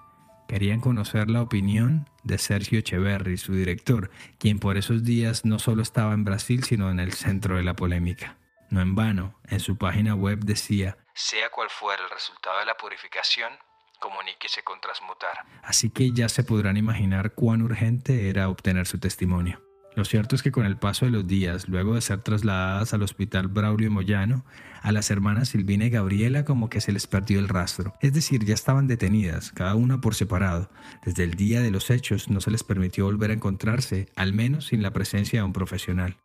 Querían 0.49 0.81
conocer 0.81 1.31
la 1.31 1.43
opinión 1.43 2.09
de 2.25 2.39
Sergio 2.39 2.79
Echeverri, 2.79 3.37
su 3.37 3.55
director, 3.55 4.11
quien 4.39 4.59
por 4.59 4.77
esos 4.77 5.05
días 5.05 5.45
no 5.45 5.59
solo 5.59 5.83
estaba 5.83 6.15
en 6.15 6.25
Brasil, 6.25 6.65
sino 6.65 6.91
en 6.91 7.01
el 7.01 7.13
centro 7.13 7.57
de 7.57 7.63
la 7.63 7.75
polémica. 7.75 8.37
No 8.71 8.81
en 8.81 8.95
vano, 8.95 9.39
en 9.49 9.61
su 9.61 9.77
página 9.77 10.15
web 10.15 10.41
decía, 10.41 10.97
sea 11.15 11.51
cual 11.51 11.69
fuera 11.71 12.03
el 12.03 12.11
resultado 12.11 12.59
de 12.59 12.67
la 12.67 12.75
purificación, 12.77 13.53
comuníquese 14.01 14.63
con 14.63 14.81
Transmutar. 14.81 15.45
Así 15.63 15.91
que 15.91 16.13
ya 16.13 16.29
se 16.29 16.43
podrán 16.43 16.77
imaginar 16.77 17.33
cuán 17.35 17.63
urgente 17.63 18.29
era 18.29 18.49
obtener 18.49 18.87
su 18.87 18.99
testimonio. 18.99 19.63
Lo 19.95 20.07
cierto 20.07 20.35
es 20.35 20.43
que 20.43 20.53
con 20.53 20.65
el 20.65 20.79
paso 20.79 21.05
de 21.05 21.11
los 21.11 21.27
días, 21.27 21.69
luego 21.69 21.95
de 21.95 22.01
ser 22.01 22.21
trasladadas 22.21 22.95
al 22.95 23.03
hospital 23.03 23.49
Braulio 23.49 23.91
Moyano, 23.91 24.45
a 24.81 24.91
las 24.91 25.11
hermanas 25.11 25.51
Silvina 25.51 25.85
y 25.85 25.91
Gabriela 25.91 26.45
como 26.45 26.71
que 26.71 26.81
se 26.81 26.93
les 26.93 27.07
perdió 27.07 27.39
el 27.39 27.49
rastro. 27.49 27.95
Es 28.01 28.15
decir, 28.15 28.45
ya 28.45 28.55
estaban 28.55 28.87
detenidas, 28.87 29.53
cada 29.53 29.75
una 29.75 30.01
por 30.01 30.15
separado. 30.15 30.71
Desde 31.05 31.25
el 31.25 31.35
día 31.35 31.61
de 31.61 31.71
los 31.71 31.91
hechos 31.91 32.31
no 32.31 32.41
se 32.41 32.51
les 32.51 32.65
permitió 32.65 33.05
volver 33.05 33.31
a 33.31 33.35
encontrarse, 33.35 34.09
al 34.17 34.33
menos 34.33 34.67
sin 34.67 34.83
la 34.83 34.93
presencia 34.93 35.41
de 35.41 35.45
un 35.45 35.53
profesional. 35.53 36.17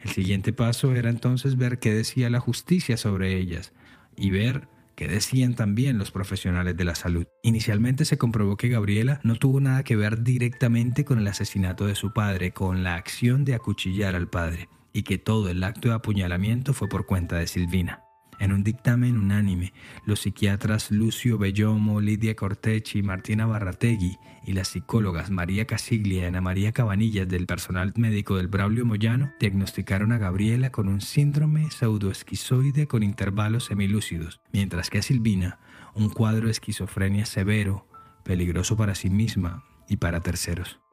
El 0.00 0.10
siguiente 0.10 0.52
paso 0.52 0.94
era 0.94 1.08
entonces 1.08 1.56
ver 1.56 1.78
qué 1.78 1.94
decía 1.94 2.28
la 2.30 2.40
justicia 2.40 2.96
sobre 2.96 3.36
ellas 3.38 3.72
y 4.16 4.30
ver 4.30 4.68
que 4.94 5.08
decían 5.08 5.54
también 5.54 5.98
los 5.98 6.10
profesionales 6.10 6.76
de 6.76 6.84
la 6.84 6.94
salud. 6.94 7.26
Inicialmente 7.42 8.04
se 8.04 8.18
comprobó 8.18 8.56
que 8.56 8.68
Gabriela 8.68 9.20
no 9.22 9.36
tuvo 9.36 9.60
nada 9.60 9.82
que 9.82 9.96
ver 9.96 10.22
directamente 10.22 11.04
con 11.04 11.18
el 11.18 11.26
asesinato 11.26 11.86
de 11.86 11.94
su 11.94 12.12
padre, 12.12 12.52
con 12.52 12.82
la 12.82 12.94
acción 12.94 13.44
de 13.44 13.54
acuchillar 13.54 14.14
al 14.14 14.28
padre, 14.28 14.68
y 14.92 15.02
que 15.02 15.18
todo 15.18 15.48
el 15.48 15.64
acto 15.64 15.88
de 15.88 15.94
apuñalamiento 15.94 16.72
fue 16.72 16.88
por 16.88 17.06
cuenta 17.06 17.36
de 17.36 17.46
Silvina. 17.46 18.03
En 18.38 18.52
un 18.52 18.64
dictamen 18.64 19.16
unánime, 19.16 19.72
los 20.04 20.20
psiquiatras 20.20 20.90
Lucio 20.90 21.38
Bellomo, 21.38 22.00
Lidia 22.00 22.34
Cortechi, 22.34 23.02
Martina 23.02 23.46
Barrategui 23.46 24.18
y 24.46 24.52
las 24.52 24.68
psicólogas 24.68 25.30
María 25.30 25.66
Casiglia 25.66 26.22
y 26.22 26.24
Ana 26.26 26.40
María 26.40 26.72
Cabanillas 26.72 27.28
del 27.28 27.46
personal 27.46 27.92
médico 27.96 28.36
del 28.36 28.48
Braulio 28.48 28.84
Moyano 28.84 29.32
diagnosticaron 29.40 30.12
a 30.12 30.18
Gabriela 30.18 30.70
con 30.70 30.88
un 30.88 31.00
síndrome 31.00 31.70
pseudoesquizoide 31.70 32.86
con 32.86 33.02
intervalos 33.02 33.66
semilúcidos, 33.66 34.40
mientras 34.52 34.90
que 34.90 34.98
a 34.98 35.02
Silvina 35.02 35.58
un 35.94 36.10
cuadro 36.10 36.46
de 36.46 36.52
esquizofrenia 36.52 37.24
severo, 37.24 37.86
peligroso 38.24 38.76
para 38.76 38.94
sí 38.94 39.10
misma 39.10 39.64
y 39.88 39.96
para 39.96 40.20
terceros. 40.20 40.83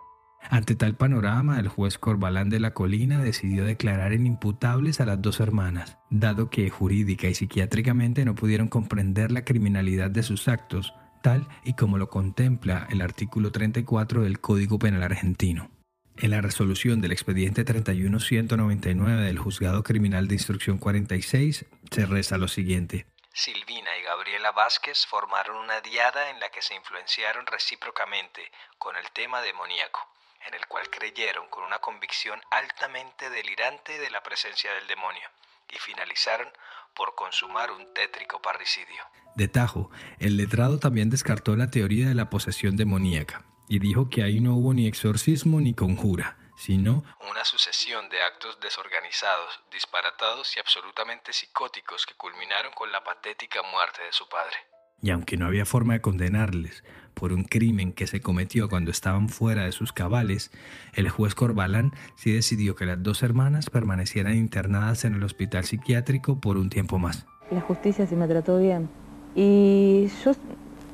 Ante 0.49 0.75
tal 0.75 0.95
panorama, 0.95 1.59
el 1.59 1.67
juez 1.67 1.97
Corbalán 1.97 2.49
de 2.49 2.59
la 2.59 2.73
Colina 2.73 3.19
decidió 3.23 3.63
declarar 3.63 4.13
inimputables 4.13 4.99
a 4.99 5.05
las 5.05 5.21
dos 5.21 5.39
hermanas, 5.39 5.97
dado 6.09 6.49
que 6.49 6.69
jurídica 6.69 7.27
y 7.27 7.35
psiquiátricamente 7.35 8.25
no 8.25 8.35
pudieron 8.35 8.67
comprender 8.67 9.31
la 9.31 9.45
criminalidad 9.45 10.09
de 10.09 10.23
sus 10.23 10.47
actos, 10.47 10.93
tal 11.21 11.47
y 11.63 11.73
como 11.75 11.97
lo 11.97 12.09
contempla 12.09 12.87
el 12.89 13.01
artículo 13.01 13.51
34 13.51 14.23
del 14.23 14.41
Código 14.41 14.79
Penal 14.79 15.03
argentino. 15.03 15.69
En 16.17 16.31
la 16.31 16.41
resolución 16.41 16.99
del 17.01 17.13
expediente 17.13 17.63
31199 17.63 19.21
del 19.21 19.39
Juzgado 19.39 19.83
Criminal 19.83 20.27
de 20.27 20.35
Instrucción 20.35 20.77
46 20.77 21.65
se 21.89 22.05
reza 22.05 22.37
lo 22.37 22.47
siguiente. 22.47 23.05
Silvina 23.33 23.97
y 23.97 24.03
Gabriela 24.03 24.51
Vázquez 24.51 25.05
formaron 25.05 25.55
una 25.55 25.79
diada 25.79 26.29
en 26.29 26.39
la 26.41 26.49
que 26.49 26.61
se 26.61 26.75
influenciaron 26.75 27.45
recíprocamente 27.47 28.51
con 28.77 28.97
el 28.97 29.09
tema 29.13 29.41
demoníaco 29.41 30.10
en 30.47 30.53
el 30.53 30.65
cual 30.67 30.89
creyeron 30.89 31.47
con 31.49 31.63
una 31.63 31.79
convicción 31.79 32.41
altamente 32.51 33.29
delirante 33.29 33.99
de 33.99 34.09
la 34.09 34.23
presencia 34.23 34.73
del 34.73 34.87
demonio 34.87 35.27
y 35.69 35.77
finalizaron 35.77 36.47
por 36.95 37.15
consumar 37.15 37.71
un 37.71 37.93
tétrico 37.93 38.41
parricidio. 38.41 39.03
De 39.35 39.47
tajo, 39.47 39.89
el 40.19 40.37
letrado 40.37 40.79
también 40.79 41.09
descartó 41.09 41.55
la 41.55 41.71
teoría 41.71 42.07
de 42.07 42.15
la 42.15 42.29
posesión 42.29 42.75
demoníaca 42.75 43.45
y 43.69 43.79
dijo 43.79 44.09
que 44.09 44.23
ahí 44.23 44.39
no 44.41 44.55
hubo 44.55 44.73
ni 44.73 44.87
exorcismo 44.87 45.61
ni 45.61 45.73
conjura, 45.73 46.37
sino 46.57 47.03
una 47.29 47.45
sucesión 47.45 48.09
de 48.09 48.21
actos 48.21 48.59
desorganizados, 48.59 49.61
disparatados 49.71 50.55
y 50.57 50.59
absolutamente 50.59 51.31
psicóticos 51.31 52.05
que 52.05 52.15
culminaron 52.15 52.73
con 52.73 52.91
la 52.91 53.03
patética 53.03 53.61
muerte 53.63 54.03
de 54.03 54.11
su 54.11 54.27
padre. 54.27 54.55
Y 55.01 55.09
aunque 55.09 55.37
no 55.37 55.47
había 55.47 55.65
forma 55.65 55.93
de 55.93 56.01
condenarles, 56.01 56.83
por 57.13 57.33
un 57.33 57.43
crimen 57.43 57.93
que 57.93 58.07
se 58.07 58.21
cometió 58.21 58.69
cuando 58.69 58.91
estaban 58.91 59.29
fuera 59.29 59.63
de 59.63 59.71
sus 59.71 59.93
cabales, 59.93 60.51
el 60.93 61.09
juez 61.09 61.35
Corbalán 61.35 61.91
sí 62.15 62.31
decidió 62.31 62.75
que 62.75 62.85
las 62.85 63.01
dos 63.01 63.23
hermanas 63.23 63.69
permanecieran 63.69 64.35
internadas 64.35 65.05
en 65.05 65.15
el 65.15 65.23
hospital 65.23 65.63
psiquiátrico 65.63 66.39
por 66.39 66.57
un 66.57 66.69
tiempo 66.69 66.99
más. 66.99 67.25
La 67.51 67.61
justicia 67.61 68.07
sí 68.07 68.15
me 68.15 68.27
trató 68.27 68.59
bien. 68.59 68.89
Y 69.35 70.07
yo 70.23 70.31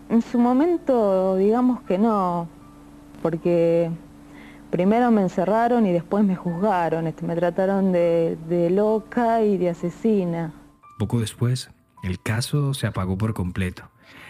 en 0.09 0.21
su 0.21 0.37
momento 0.39 1.35
digamos 1.37 1.81
que 1.81 1.97
no, 1.97 2.47
porque 3.21 3.89
primero 4.69 5.11
me 5.11 5.21
encerraron 5.21 5.85
y 5.85 5.91
después 5.91 6.23
me 6.23 6.35
juzgaron, 6.35 7.07
este, 7.07 7.25
me 7.25 7.35
trataron 7.35 7.91
de, 7.91 8.37
de 8.47 8.69
loca 8.69 9.43
y 9.43 9.57
de 9.57 9.69
asesina. 9.69 10.53
Poco 10.99 11.19
después, 11.19 11.69
el 12.03 12.19
caso 12.19 12.73
se 12.73 12.87
apagó 12.87 13.17
por 13.17 13.33
completo 13.33 13.89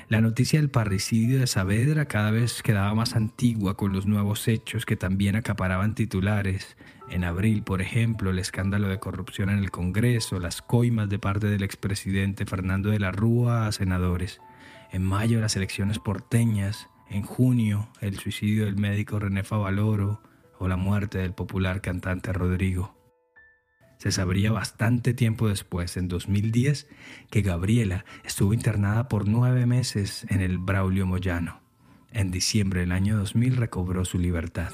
la 0.10 0.22
noticia 0.22 0.60
del 0.60 0.70
parricidio 0.70 1.40
de 1.40 1.48
Saavedra 1.48 2.06
cada 2.06 2.32
vez 2.32 2.64
quedaba 2.64 2.94
más 2.96 3.16
antigua 3.16 3.76
con 3.76 3.92
los 3.92 4.06
nuevos 4.06 4.48
hechos 4.48 4.86
que 4.86 4.96
también 4.96 5.36
acaparaban 5.36 5.96
titulares. 5.96 6.78
En 7.10 7.26
abril, 7.26 7.62
por 7.64 7.82
ejemplo, 7.82 8.30
el 8.30 8.40
escándalo 8.40 8.88
de 8.88 9.00
corrupción 9.00 9.50
en 9.50 9.60
el 9.60 9.70
Congreso, 9.70 10.40
las 10.40 10.62
coimas 10.62 11.10
de 11.10 11.20
parte 11.20 11.48
del 11.48 11.64
expresidente 11.64 12.46
Fernando 12.46 12.90
de 12.90 13.00
la 13.00 13.12
Rúa 13.12 13.68
a 13.68 13.72
senadores. 13.74 14.40
En 14.94 15.04
mayo, 15.04 15.42
las 15.42 15.58
elecciones 15.58 16.00
porteñas. 16.00 16.88
En 17.10 17.24
junio, 17.24 17.90
el 18.00 18.18
suicidio 18.18 18.66
del 18.66 18.78
médico 18.78 19.20
René 19.20 19.44
Favaloro 19.44 20.22
o 20.58 20.70
la 20.70 20.78
muerte 20.78 21.18
del 21.18 21.34
popular 21.34 21.82
cantante 21.82 22.32
Rodrigo. 22.32 22.97
Se 23.98 24.12
sabría 24.12 24.52
bastante 24.52 25.14
tiempo 25.14 25.48
después, 25.48 25.98
en 25.98 26.08
2010, 26.08 26.88
que 27.32 27.42
Gabriela 27.42 28.06
estuvo 28.24 28.54
internada 28.54 29.08
por 29.08 29.28
nueve 29.28 29.66
meses 29.66 30.26
en 30.30 30.42
el 30.42 30.60
Braulio 30.60 31.08
Moyano. 31.08 31.62
En 32.12 32.30
diciembre 32.30 32.82
del 32.82 32.92
año 32.92 33.18
2000 33.18 33.56
recobró 33.56 34.06
su 34.06 34.20
libertad. 34.20 34.74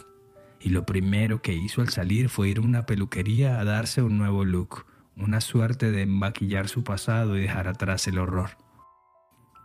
Y 0.60 0.70
lo 0.70 0.86
primero 0.86 1.42
que 1.42 1.54
hizo 1.54 1.82
al 1.82 1.90
salir 1.90 2.30
fue 2.30 2.50
ir 2.50 2.58
a 2.58 2.62
una 2.62 2.86
peluquería 2.86 3.60
a 3.60 3.64
darse 3.64 4.02
un 4.02 4.18
nuevo 4.18 4.44
look, 4.44 4.86
una 5.16 5.42
suerte 5.42 5.92
de 5.92 6.06
maquillar 6.06 6.68
su 6.68 6.84
pasado 6.84 7.38
y 7.38 7.42
dejar 7.42 7.68
atrás 7.68 8.08
el 8.08 8.18
horror. 8.18 8.58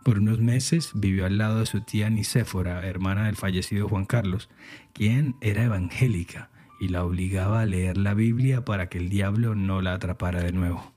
Por 0.05 0.19
unos 0.19 0.39
meses 0.39 0.91
vivió 0.95 1.25
al 1.25 1.37
lado 1.37 1.59
de 1.59 1.65
su 1.65 1.81
tía 1.81 2.09
Nicéfora, 2.09 2.85
hermana 2.85 3.25
del 3.25 3.35
fallecido 3.35 3.89
Juan 3.89 4.05
Carlos, 4.05 4.49
quien 4.93 5.35
era 5.41 5.63
evangélica 5.63 6.49
y 6.79 6.89
la 6.89 7.03
obligaba 7.03 7.61
a 7.61 7.65
leer 7.65 7.97
la 7.97 8.13
Biblia 8.13 8.63
para 8.63 8.87
que 8.87 8.97
el 8.97 9.09
diablo 9.09 9.55
no 9.55 9.81
la 9.81 9.93
atrapara 9.93 10.41
de 10.41 10.53
nuevo. 10.53 10.93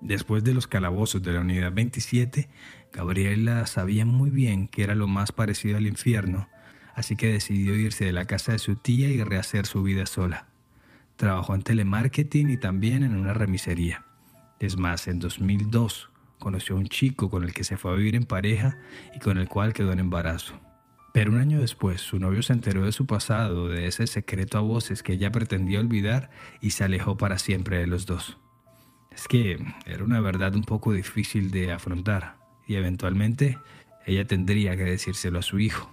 Después 0.00 0.44
de 0.44 0.52
los 0.52 0.66
calabozos 0.66 1.22
de 1.22 1.32
la 1.32 1.40
unidad 1.40 1.72
27, 1.72 2.48
Gabriela 2.92 3.66
sabía 3.66 4.04
muy 4.04 4.30
bien 4.30 4.68
que 4.68 4.82
era 4.82 4.94
lo 4.94 5.06
más 5.06 5.32
parecido 5.32 5.78
al 5.78 5.86
infierno, 5.86 6.48
así 6.94 7.16
que 7.16 7.32
decidió 7.32 7.74
irse 7.74 8.04
de 8.04 8.12
la 8.12 8.26
casa 8.26 8.52
de 8.52 8.58
su 8.58 8.76
tía 8.76 9.08
y 9.08 9.22
rehacer 9.22 9.66
su 9.66 9.82
vida 9.82 10.06
sola. 10.06 10.48
Trabajó 11.16 11.54
en 11.54 11.62
telemarketing 11.62 12.50
y 12.50 12.56
también 12.56 13.02
en 13.02 13.16
una 13.16 13.32
remisería. 13.32 14.04
Es 14.60 14.76
más, 14.76 15.08
en 15.08 15.20
2002 15.20 16.10
conoció 16.38 16.76
a 16.76 16.78
un 16.78 16.88
chico 16.88 17.30
con 17.30 17.44
el 17.44 17.54
que 17.54 17.64
se 17.64 17.76
fue 17.76 17.92
a 17.92 17.94
vivir 17.94 18.16
en 18.16 18.26
pareja 18.26 18.76
y 19.14 19.20
con 19.20 19.38
el 19.38 19.48
cual 19.48 19.72
quedó 19.72 19.92
en 19.92 20.00
embarazo. 20.00 20.54
Pero 21.14 21.30
un 21.30 21.38
año 21.38 21.60
después, 21.60 22.00
su 22.00 22.18
novio 22.18 22.42
se 22.42 22.52
enteró 22.52 22.84
de 22.84 22.90
su 22.90 23.06
pasado, 23.06 23.68
de 23.68 23.86
ese 23.86 24.08
secreto 24.08 24.58
a 24.58 24.62
voces 24.62 25.04
que 25.04 25.12
ella 25.12 25.30
pretendía 25.30 25.78
olvidar 25.78 26.28
y 26.60 26.70
se 26.70 26.82
alejó 26.82 27.16
para 27.16 27.38
siempre 27.38 27.78
de 27.78 27.86
los 27.86 28.04
dos. 28.04 28.36
Es 29.12 29.28
que 29.28 29.64
era 29.86 30.02
una 30.02 30.20
verdad 30.20 30.56
un 30.56 30.64
poco 30.64 30.92
difícil 30.92 31.52
de 31.52 31.70
afrontar 31.70 32.34
y 32.66 32.74
eventualmente 32.74 33.58
ella 34.06 34.26
tendría 34.26 34.76
que 34.76 34.82
decírselo 34.82 35.38
a 35.38 35.42
su 35.42 35.60
hijo. 35.60 35.88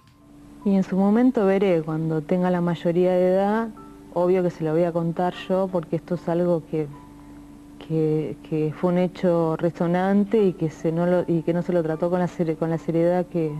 Y 0.64 0.74
en 0.74 0.82
su 0.82 0.96
momento 0.96 1.46
veré, 1.46 1.82
cuando 1.82 2.22
tenga 2.22 2.50
la 2.50 2.60
mayoría 2.60 3.12
de 3.12 3.28
edad, 3.28 3.68
obvio 4.14 4.42
que 4.42 4.50
se 4.50 4.64
lo 4.64 4.72
voy 4.72 4.82
a 4.82 4.90
contar 4.90 5.34
yo 5.48 5.68
porque 5.70 5.94
esto 5.94 6.16
es 6.16 6.28
algo 6.28 6.64
que, 6.68 6.88
que, 7.78 8.74
fue 8.74 8.90
un 8.90 8.98
hecho 8.98 9.56
resonante 9.56 10.42
y 10.44 10.54
que, 10.54 10.68
se 10.68 10.90
no, 10.90 11.24
y 11.28 11.42
que 11.42 11.52
no 11.52 11.62
se 11.62 11.72
lo 11.72 11.80
trató 11.84 12.10
con 12.10 12.18
la, 12.18 12.28
con 12.58 12.70
la 12.70 12.78
seriedad 12.78 13.24
que, 13.26 13.52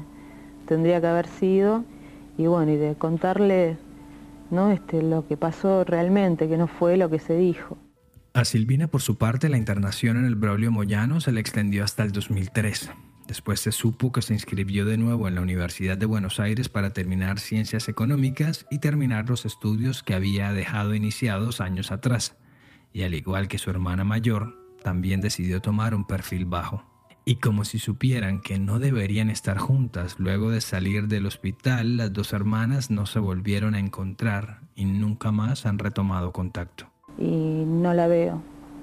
tendría 0.72 1.02
que 1.02 1.06
haber 1.06 1.26
sido 1.26 1.84
y 2.38 2.46
bueno, 2.46 2.72
y 2.72 2.76
de 2.76 2.94
contarle 2.94 3.76
¿no? 4.50 4.70
este, 4.70 5.02
lo 5.02 5.26
que 5.28 5.36
pasó 5.36 5.84
realmente, 5.84 6.48
que 6.48 6.56
no 6.56 6.66
fue 6.66 6.96
lo 6.96 7.10
que 7.10 7.18
se 7.18 7.36
dijo. 7.36 7.76
A 8.32 8.46
Silvina, 8.46 8.88
por 8.88 9.02
su 9.02 9.18
parte, 9.18 9.50
la 9.50 9.58
internación 9.58 10.16
en 10.16 10.24
el 10.24 10.34
Braulio 10.34 10.72
Moyano 10.72 11.20
se 11.20 11.32
le 11.32 11.40
extendió 11.40 11.84
hasta 11.84 12.02
el 12.02 12.12
2003. 12.12 12.90
Después 13.28 13.60
se 13.60 13.70
supo 13.70 14.12
que 14.12 14.22
se 14.22 14.32
inscribió 14.32 14.86
de 14.86 14.96
nuevo 14.96 15.28
en 15.28 15.34
la 15.34 15.42
Universidad 15.42 15.98
de 15.98 16.06
Buenos 16.06 16.40
Aires 16.40 16.70
para 16.70 16.94
terminar 16.94 17.38
ciencias 17.38 17.88
económicas 17.88 18.66
y 18.70 18.78
terminar 18.78 19.28
los 19.28 19.44
estudios 19.44 20.02
que 20.02 20.14
había 20.14 20.52
dejado 20.54 20.94
iniciados 20.94 21.60
años 21.60 21.92
atrás. 21.92 22.36
Y 22.94 23.02
al 23.02 23.12
igual 23.12 23.48
que 23.48 23.58
su 23.58 23.68
hermana 23.68 24.04
mayor, 24.04 24.56
también 24.82 25.20
decidió 25.20 25.60
tomar 25.60 25.94
un 25.94 26.06
perfil 26.06 26.46
bajo. 26.46 26.91
Y 27.24 27.36
como 27.36 27.64
si 27.64 27.78
supieran 27.78 28.40
que 28.40 28.58
no 28.58 28.80
deberían 28.80 29.30
estar 29.30 29.56
juntas, 29.58 30.16
luego 30.18 30.50
de 30.50 30.60
salir 30.60 31.06
del 31.06 31.26
hospital, 31.26 31.96
las 31.96 32.12
dos 32.12 32.32
hermanas 32.32 32.90
no 32.90 33.06
se 33.06 33.20
volvieron 33.20 33.74
a 33.74 33.78
encontrar 33.78 34.58
y 34.74 34.86
nunca 34.86 35.30
más 35.30 35.64
han 35.64 35.78
retomado 35.78 36.32
contacto. 36.32 36.86
Y 37.18 37.64
no 37.64 37.94
la 37.94 38.08
veo, 38.08 38.42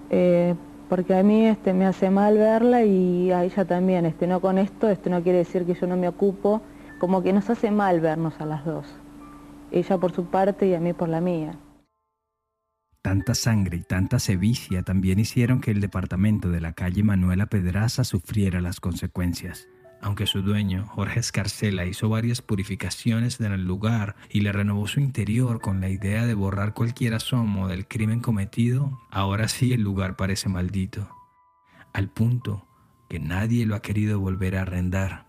eh, 0.10 0.56
porque 0.88 1.16
a 1.16 1.24
mí 1.24 1.48
este, 1.48 1.74
me 1.74 1.86
hace 1.86 2.10
mal 2.10 2.38
verla 2.38 2.84
y 2.84 3.32
a 3.32 3.44
ella 3.44 3.66
también. 3.66 4.06
Este, 4.06 4.26
no 4.26 4.40
con 4.40 4.58
esto, 4.58 4.88
esto 4.88 5.10
no 5.10 5.22
quiere 5.22 5.40
decir 5.40 5.66
que 5.66 5.74
yo 5.74 5.86
no 5.86 5.98
me 5.98 6.08
ocupo, 6.08 6.62
como 6.98 7.22
que 7.22 7.34
nos 7.34 7.50
hace 7.50 7.72
mal 7.72 8.00
vernos 8.00 8.40
a 8.40 8.46
las 8.46 8.64
dos. 8.64 8.86
Ella 9.72 9.98
por 9.98 10.14
su 10.14 10.26
parte 10.26 10.66
y 10.66 10.74
a 10.74 10.80
mí 10.80 10.94
por 10.94 11.10
la 11.10 11.20
mía. 11.20 11.56
Tanta 13.02 13.34
sangre 13.34 13.78
y 13.78 13.82
tanta 13.82 14.20
sevicia 14.20 14.84
también 14.84 15.20
hicieron 15.20 15.62
que 15.62 15.72
el 15.72 15.80
departamento 15.80 16.50
de 16.50 16.60
la 16.60 16.74
calle 16.74 17.02
Manuela 17.02 17.46
Pedraza 17.46 18.04
sufriera 18.04 18.60
las 18.60 18.82
consecuencias. 18.82 19.70
Aunque 20.02 20.28
su 20.28 20.42
dueño, 20.42 20.86
Jorge 20.88 21.22
Escarcela, 21.22 21.86
hizo 21.86 22.10
varias 22.10 22.42
purificaciones 22.42 23.40
en 23.40 23.54
el 23.54 23.66
lugar 23.66 24.18
y 24.30 24.42
le 24.42 24.52
renovó 24.52 24.86
su 24.88 25.00
interior 25.00 25.62
con 25.62 25.80
la 25.80 25.90
idea 25.90 26.26
de 26.26 26.34
borrar 26.34 26.74
cualquier 26.74 27.14
asomo 27.14 27.70
del 27.70 27.88
crimen 27.88 28.20
cometido, 28.20 29.00
ahora 29.12 29.48
sí 29.48 29.72
el 29.72 29.82
lugar 29.82 30.18
parece 30.18 30.50
maldito. 30.50 31.10
Al 31.94 32.10
punto 32.10 32.68
que 33.08 33.20
nadie 33.20 33.66
lo 33.66 33.76
ha 33.76 33.82
querido 33.82 34.20
volver 34.20 34.58
a 34.58 34.64
arrendar 34.64 35.29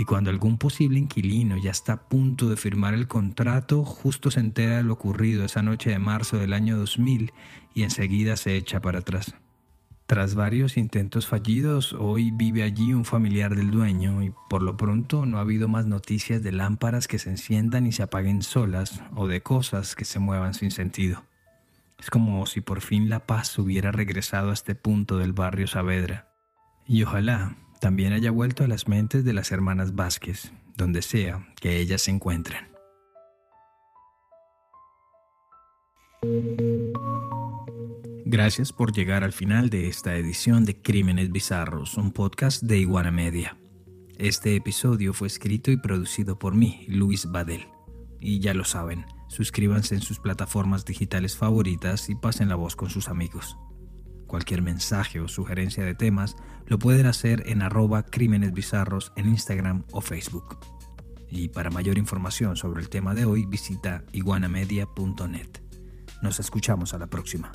y 0.00 0.06
cuando 0.06 0.30
algún 0.30 0.56
posible 0.56 0.98
inquilino 0.98 1.58
ya 1.58 1.72
está 1.72 1.92
a 1.92 2.08
punto 2.08 2.48
de 2.48 2.56
firmar 2.56 2.94
el 2.94 3.06
contrato, 3.06 3.84
justo 3.84 4.30
se 4.30 4.40
entera 4.40 4.78
de 4.78 4.82
lo 4.82 4.94
ocurrido 4.94 5.44
esa 5.44 5.60
noche 5.60 5.90
de 5.90 5.98
marzo 5.98 6.38
del 6.38 6.54
año 6.54 6.78
2000 6.78 7.34
y 7.74 7.82
enseguida 7.82 8.38
se 8.38 8.56
echa 8.56 8.80
para 8.80 9.00
atrás. 9.00 9.34
Tras 10.06 10.34
varios 10.34 10.78
intentos 10.78 11.26
fallidos, 11.26 11.92
hoy 11.92 12.30
vive 12.30 12.62
allí 12.62 12.94
un 12.94 13.04
familiar 13.04 13.54
del 13.54 13.70
dueño 13.70 14.22
y 14.22 14.32
por 14.48 14.62
lo 14.62 14.78
pronto 14.78 15.26
no 15.26 15.36
ha 15.36 15.42
habido 15.42 15.68
más 15.68 15.84
noticias 15.84 16.42
de 16.42 16.52
lámparas 16.52 17.06
que 17.06 17.18
se 17.18 17.28
enciendan 17.28 17.86
y 17.86 17.92
se 17.92 18.02
apaguen 18.02 18.40
solas 18.40 19.02
o 19.14 19.26
de 19.26 19.42
cosas 19.42 19.94
que 19.94 20.06
se 20.06 20.18
muevan 20.18 20.54
sin 20.54 20.70
sentido. 20.70 21.24
Es 21.98 22.08
como 22.08 22.46
si 22.46 22.62
por 22.62 22.80
fin 22.80 23.10
la 23.10 23.26
paz 23.26 23.58
hubiera 23.58 23.92
regresado 23.92 24.48
a 24.48 24.54
este 24.54 24.74
punto 24.74 25.18
del 25.18 25.34
barrio 25.34 25.66
Saavedra. 25.66 26.32
Y 26.86 27.02
ojalá 27.02 27.54
también 27.80 28.12
haya 28.12 28.30
vuelto 28.30 28.62
a 28.62 28.68
las 28.68 28.86
mentes 28.86 29.24
de 29.24 29.32
las 29.32 29.50
hermanas 29.50 29.94
Vázquez, 29.94 30.52
donde 30.76 31.02
sea 31.02 31.48
que 31.60 31.78
ellas 31.80 32.02
se 32.02 32.10
encuentren. 32.10 32.68
Gracias 38.26 38.72
por 38.72 38.92
llegar 38.92 39.24
al 39.24 39.32
final 39.32 39.70
de 39.70 39.88
esta 39.88 40.14
edición 40.14 40.64
de 40.64 40.80
Crímenes 40.80 41.32
Bizarros, 41.32 41.96
un 41.96 42.12
podcast 42.12 42.62
de 42.62 42.78
Iguana 42.78 43.10
Media. 43.10 43.56
Este 44.18 44.54
episodio 44.54 45.14
fue 45.14 45.26
escrito 45.26 45.70
y 45.70 45.78
producido 45.78 46.38
por 46.38 46.54
mí, 46.54 46.84
Luis 46.86 47.26
Badel. 47.32 47.66
Y 48.20 48.38
ya 48.40 48.52
lo 48.52 48.64
saben, 48.64 49.06
suscríbanse 49.28 49.94
en 49.94 50.02
sus 50.02 50.20
plataformas 50.20 50.84
digitales 50.84 51.36
favoritas 51.36 52.10
y 52.10 52.14
pasen 52.14 52.50
la 52.50 52.54
voz 52.54 52.76
con 52.76 52.90
sus 52.90 53.08
amigos. 53.08 53.56
Cualquier 54.30 54.62
mensaje 54.62 55.18
o 55.18 55.26
sugerencia 55.26 55.84
de 55.84 55.96
temas 55.96 56.36
lo 56.68 56.78
pueden 56.78 57.06
hacer 57.06 57.42
en 57.46 57.62
arroba 57.62 58.04
crímenes 58.04 58.54
en 59.16 59.28
Instagram 59.28 59.82
o 59.90 60.00
Facebook. 60.00 60.56
Y 61.28 61.48
para 61.48 61.68
mayor 61.68 61.98
información 61.98 62.54
sobre 62.54 62.80
el 62.80 62.88
tema 62.88 63.12
de 63.12 63.24
hoy 63.24 63.44
visita 63.44 64.04
iguanamedia.net. 64.12 65.48
Nos 66.22 66.38
escuchamos 66.38 66.94
a 66.94 66.98
la 66.98 67.08
próxima. 67.08 67.50